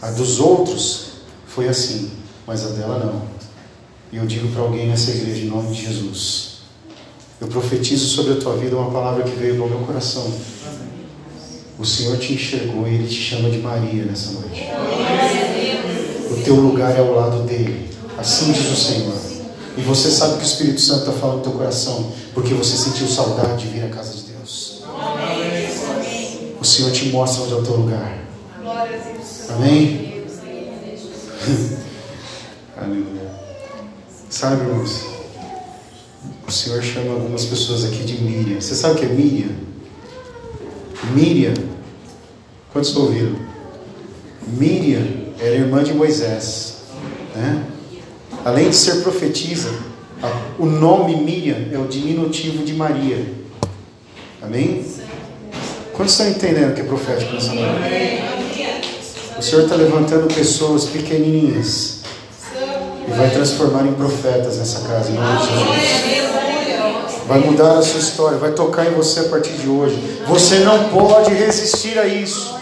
A 0.03 0.11
dos 0.11 0.41
outros 0.41 1.07
foi 1.47 1.69
assim, 1.69 2.11
mas 2.47 2.65
a 2.65 2.71
dela 2.71 2.99
não. 2.99 3.23
E 4.13 4.17
eu 4.17 4.27
digo 4.27 4.49
para 4.49 4.63
alguém 4.63 4.89
nessa 4.89 5.11
igreja, 5.11 5.45
em 5.45 5.49
nome 5.49 5.75
de 5.75 5.83
Jesus: 5.83 6.51
eu 7.41 7.49
profetizo 7.49 8.07
sobre 8.07 8.35
a 8.35 8.37
tua 8.37 8.57
vida 8.57 8.77
uma 8.77 8.91
palavra 8.91 9.25
que 9.25 9.35
veio 9.35 9.57
do 9.57 9.67
meu 9.67 9.79
coração. 9.79 10.31
O 11.79 11.87
Senhor 11.87 12.19
te 12.19 12.35
enxergou 12.35 12.87
e 12.87 12.95
Ele 12.95 13.09
te 13.09 13.15
chama 13.15 13.49
de 13.49 13.57
Maria 13.59 14.05
nessa 14.05 14.33
noite. 14.33 14.69
O 16.31 16.43
teu 16.45 16.57
lugar 16.57 16.95
é 16.95 16.99
ao 16.99 17.15
lado 17.15 17.45
dele. 17.45 17.89
Assim 18.19 18.53
diz 18.53 18.71
o 18.71 18.77
Senhor. 18.77 19.15
E 19.79 19.81
você 19.81 20.11
sabe 20.11 20.35
que 20.35 20.43
o 20.43 20.47
Espírito 20.47 20.81
Santo 20.83 21.09
está 21.09 21.13
falando 21.13 21.39
no 21.39 21.43
teu 21.45 21.53
coração, 21.53 22.13
porque 22.35 22.53
você 22.53 22.77
sentiu 22.77 23.09
saudade 23.09 23.65
de 23.65 23.73
vir 23.73 23.85
à 23.85 23.89
casa 23.89 24.13
de 24.13 24.25
Deus. 24.33 24.83
O 26.61 26.65
Senhor 26.65 26.93
te 26.93 27.07
mostra 27.07 27.45
onde 27.45 27.53
é 27.55 27.57
o 27.57 27.63
teu 27.63 27.77
lugar. 27.77 28.30
Amém? 29.49 30.25
Aleluia. 32.77 33.31
Sabe, 34.29 34.63
irmãos? 34.63 35.07
O 36.47 36.51
Senhor 36.53 36.81
chama 36.83 37.15
algumas 37.15 37.45
pessoas 37.47 37.85
aqui 37.85 38.05
de 38.05 38.23
Miriam. 38.23 38.61
Você 38.61 38.77
sabe 38.77 38.95
o 38.95 38.99
que 38.99 39.07
é 39.07 39.09
Miriam? 39.09 39.51
Miriam. 41.13 41.55
Quantos 42.73 42.95
ouviram? 42.95 43.35
Miriam 44.47 45.05
era 45.41 45.57
irmã 45.57 45.83
de 45.83 45.93
Moisés. 45.93 46.83
Né? 47.35 47.65
Além 48.45 48.71
de 48.71 48.77
ser 48.77 49.03
profetisa, 49.03 49.73
o 50.59 50.67
nome 50.67 51.17
Miriam 51.17 51.69
é 51.73 51.79
o 51.79 51.89
diminutivo 51.89 52.65
de 52.65 52.75
Maria. 52.75 53.35
Amém? 54.41 54.85
Quantos 55.93 56.13
estão 56.13 56.29
entendendo 56.29 56.75
que 56.75 56.83
é 56.83 56.85
profético 56.85 57.35
nessa 57.35 57.53
noite? 57.53 58.30
O 59.41 59.43
Senhor 59.43 59.63
está 59.63 59.75
levantando 59.75 60.33
pessoas 60.35 60.85
pequenininhas 60.85 62.01
e 63.09 63.11
vai 63.11 63.31
transformar 63.31 63.87
em 63.87 63.95
profetas 63.95 64.59
nessa 64.59 64.87
casa, 64.87 65.11
em 65.11 65.15
nome 65.15 65.39
de 65.39 65.47
Jesus. 65.47 67.23
Vai 67.27 67.39
mudar 67.39 67.79
a 67.79 67.83
sua 67.83 68.01
história, 68.01 68.37
vai 68.37 68.53
tocar 68.53 68.87
em 68.87 68.91
você 68.91 69.21
a 69.21 69.25
partir 69.25 69.53
de 69.53 69.67
hoje. 69.67 69.97
Você 70.27 70.59
não 70.59 70.91
pode 70.91 71.33
resistir 71.33 71.99
a 71.99 72.07
isso. 72.07 72.55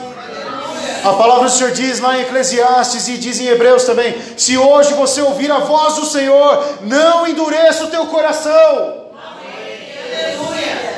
A 1.02 1.12
palavra 1.14 1.46
do 1.46 1.50
Senhor 1.50 1.72
diz 1.72 1.98
lá 1.98 2.16
em 2.16 2.22
Eclesiastes 2.22 3.08
e 3.08 3.18
diz 3.18 3.40
em 3.40 3.48
Hebreus 3.48 3.82
também: 3.82 4.14
se 4.36 4.56
hoje 4.56 4.94
você 4.94 5.20
ouvir 5.20 5.50
a 5.50 5.58
voz 5.58 5.96
do 5.96 6.06
Senhor, 6.06 6.64
não 6.82 7.26
endureça 7.26 7.86
o 7.86 7.88
teu 7.88 8.06
coração. 8.06 9.08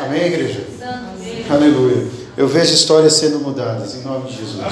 Amém, 0.04 0.26
igreja? 0.26 0.62
Aleluia. 1.48 2.19
Eu 2.36 2.46
vejo 2.46 2.72
histórias 2.72 3.14
sendo 3.14 3.40
mudadas 3.40 3.94
em 3.94 4.02
nome 4.02 4.30
de 4.30 4.38
Jesus. 4.38 4.64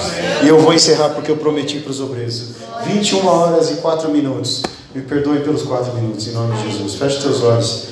E 0.43 0.49
eu 0.49 0.59
vou 0.61 0.73
encerrar 0.73 1.11
porque 1.11 1.31
eu 1.31 1.37
prometi 1.37 1.81
para 1.81 1.91
os 1.91 2.01
obreiros: 2.01 2.51
21 2.87 3.27
horas 3.27 3.71
e 3.71 3.75
4 3.75 4.09
minutos. 4.11 4.63
Me 4.95 5.03
perdoe 5.03 5.41
pelos 5.41 5.63
4 5.63 5.93
minutos 5.95 6.27
em 6.29 6.33
nome 6.33 6.57
de 6.57 6.71
Jesus. 6.71 6.95
Feche 6.95 7.21
teus 7.21 7.43
olhos. 7.43 7.89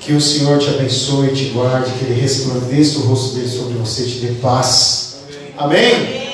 Que 0.00 0.12
o 0.14 0.20
Senhor 0.20 0.58
te 0.58 0.70
abençoe, 0.70 1.34
te 1.34 1.50
guarde, 1.50 1.90
que 1.92 2.04
Ele 2.04 2.18
resplandeça 2.18 2.98
o 2.98 3.02
rosto 3.02 3.34
dele 3.34 3.48
sobre 3.48 3.74
você, 3.74 4.04
te 4.04 4.20
dê 4.20 4.32
paz. 4.40 5.16
Amém? 5.58 6.28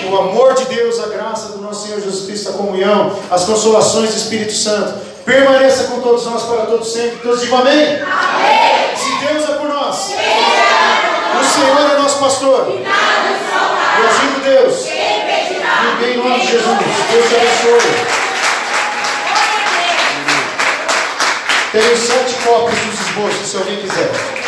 Que 0.00 0.06
o 0.10 0.16
amor 0.16 0.54
de 0.54 0.64
Deus, 0.64 0.98
a 0.98 1.06
graça 1.06 1.52
do 1.52 1.58
nosso 1.58 1.86
Senhor 1.86 2.00
Jesus 2.00 2.26
Cristo, 2.26 2.48
a 2.48 2.52
comunhão, 2.54 3.16
as 3.30 3.44
consolações 3.44 4.10
do 4.10 4.16
Espírito 4.16 4.54
Santo, 4.54 4.94
permaneça 5.24 5.84
com 5.84 6.00
todos 6.00 6.24
nós 6.24 6.42
para 6.42 6.66
todos 6.66 6.92
sempre. 6.92 7.18
Todos 7.18 7.42
digam 7.42 7.58
amém. 7.58 8.00
amém. 8.02 8.96
Se 8.96 9.26
Deus 9.26 9.48
o 11.40 11.44
Senhor 11.44 11.90
é 11.90 11.98
nosso 11.98 12.18
pastor. 12.18 12.68
Eu 12.68 14.08
digo 14.20 14.40
Deus. 14.40 14.84
Ninguém 14.84 16.14
em 16.14 16.16
nome 16.16 16.40
de 16.40 16.46
Jesus. 16.46 16.78
Deus 17.10 17.28
te 17.28 17.34
abençoe. 17.34 18.22
Tenho 21.72 21.96
sete 21.96 22.34
cópias 22.44 22.78
dos 22.80 23.00
esboços, 23.00 23.46
se 23.46 23.56
alguém 23.56 23.76
quiser. 23.78 24.41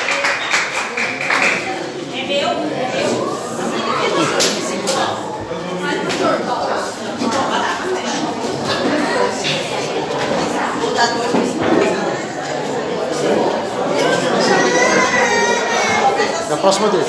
Na 16.54 16.60
próxima 16.60 16.86
dele. 16.86 17.04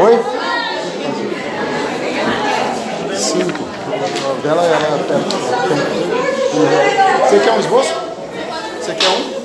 Oi? 0.00 0.18
Cinco. 3.14 3.64
O 3.64 4.42
dela 4.42 4.64
é 4.64 4.68
perto. 5.06 5.36
Você 7.28 7.38
quer 7.38 7.52
um 7.52 7.60
esboço? 7.60 7.94
Você 8.80 8.94
quer 8.94 9.08
um? 9.08 9.36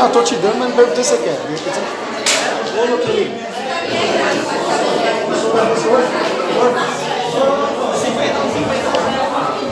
Ah, 0.00 0.06
estou 0.06 0.24
te 0.24 0.34
dando, 0.34 0.58
mas 0.58 0.68
não 0.70 0.76
perguntei 0.76 1.04
se 1.04 1.10
você 1.10 1.22
quer. 1.22 1.38
Ô, 2.76 2.86
meu 2.86 2.98
querido. 2.98 3.30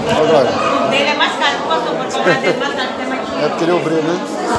Ó, 0.08 0.24
Glória. 0.24 0.50
Dele 0.90 1.08
é 1.08 1.14
mais 1.14 1.32
caro 1.32 1.56
que 1.56 1.62
o 1.64 1.66
pastor, 1.66 1.96
pode 1.96 2.14
cobrar 2.14 2.34
dele 2.34 2.58
mais 2.60 2.74
caro, 2.74 2.88
é 3.02 3.06
mais 3.06 3.44
É 3.44 3.48
porque 3.48 3.64
ele 3.64 3.72
é 3.72 3.74
obreiro, 3.74 4.02
né? 4.04 4.44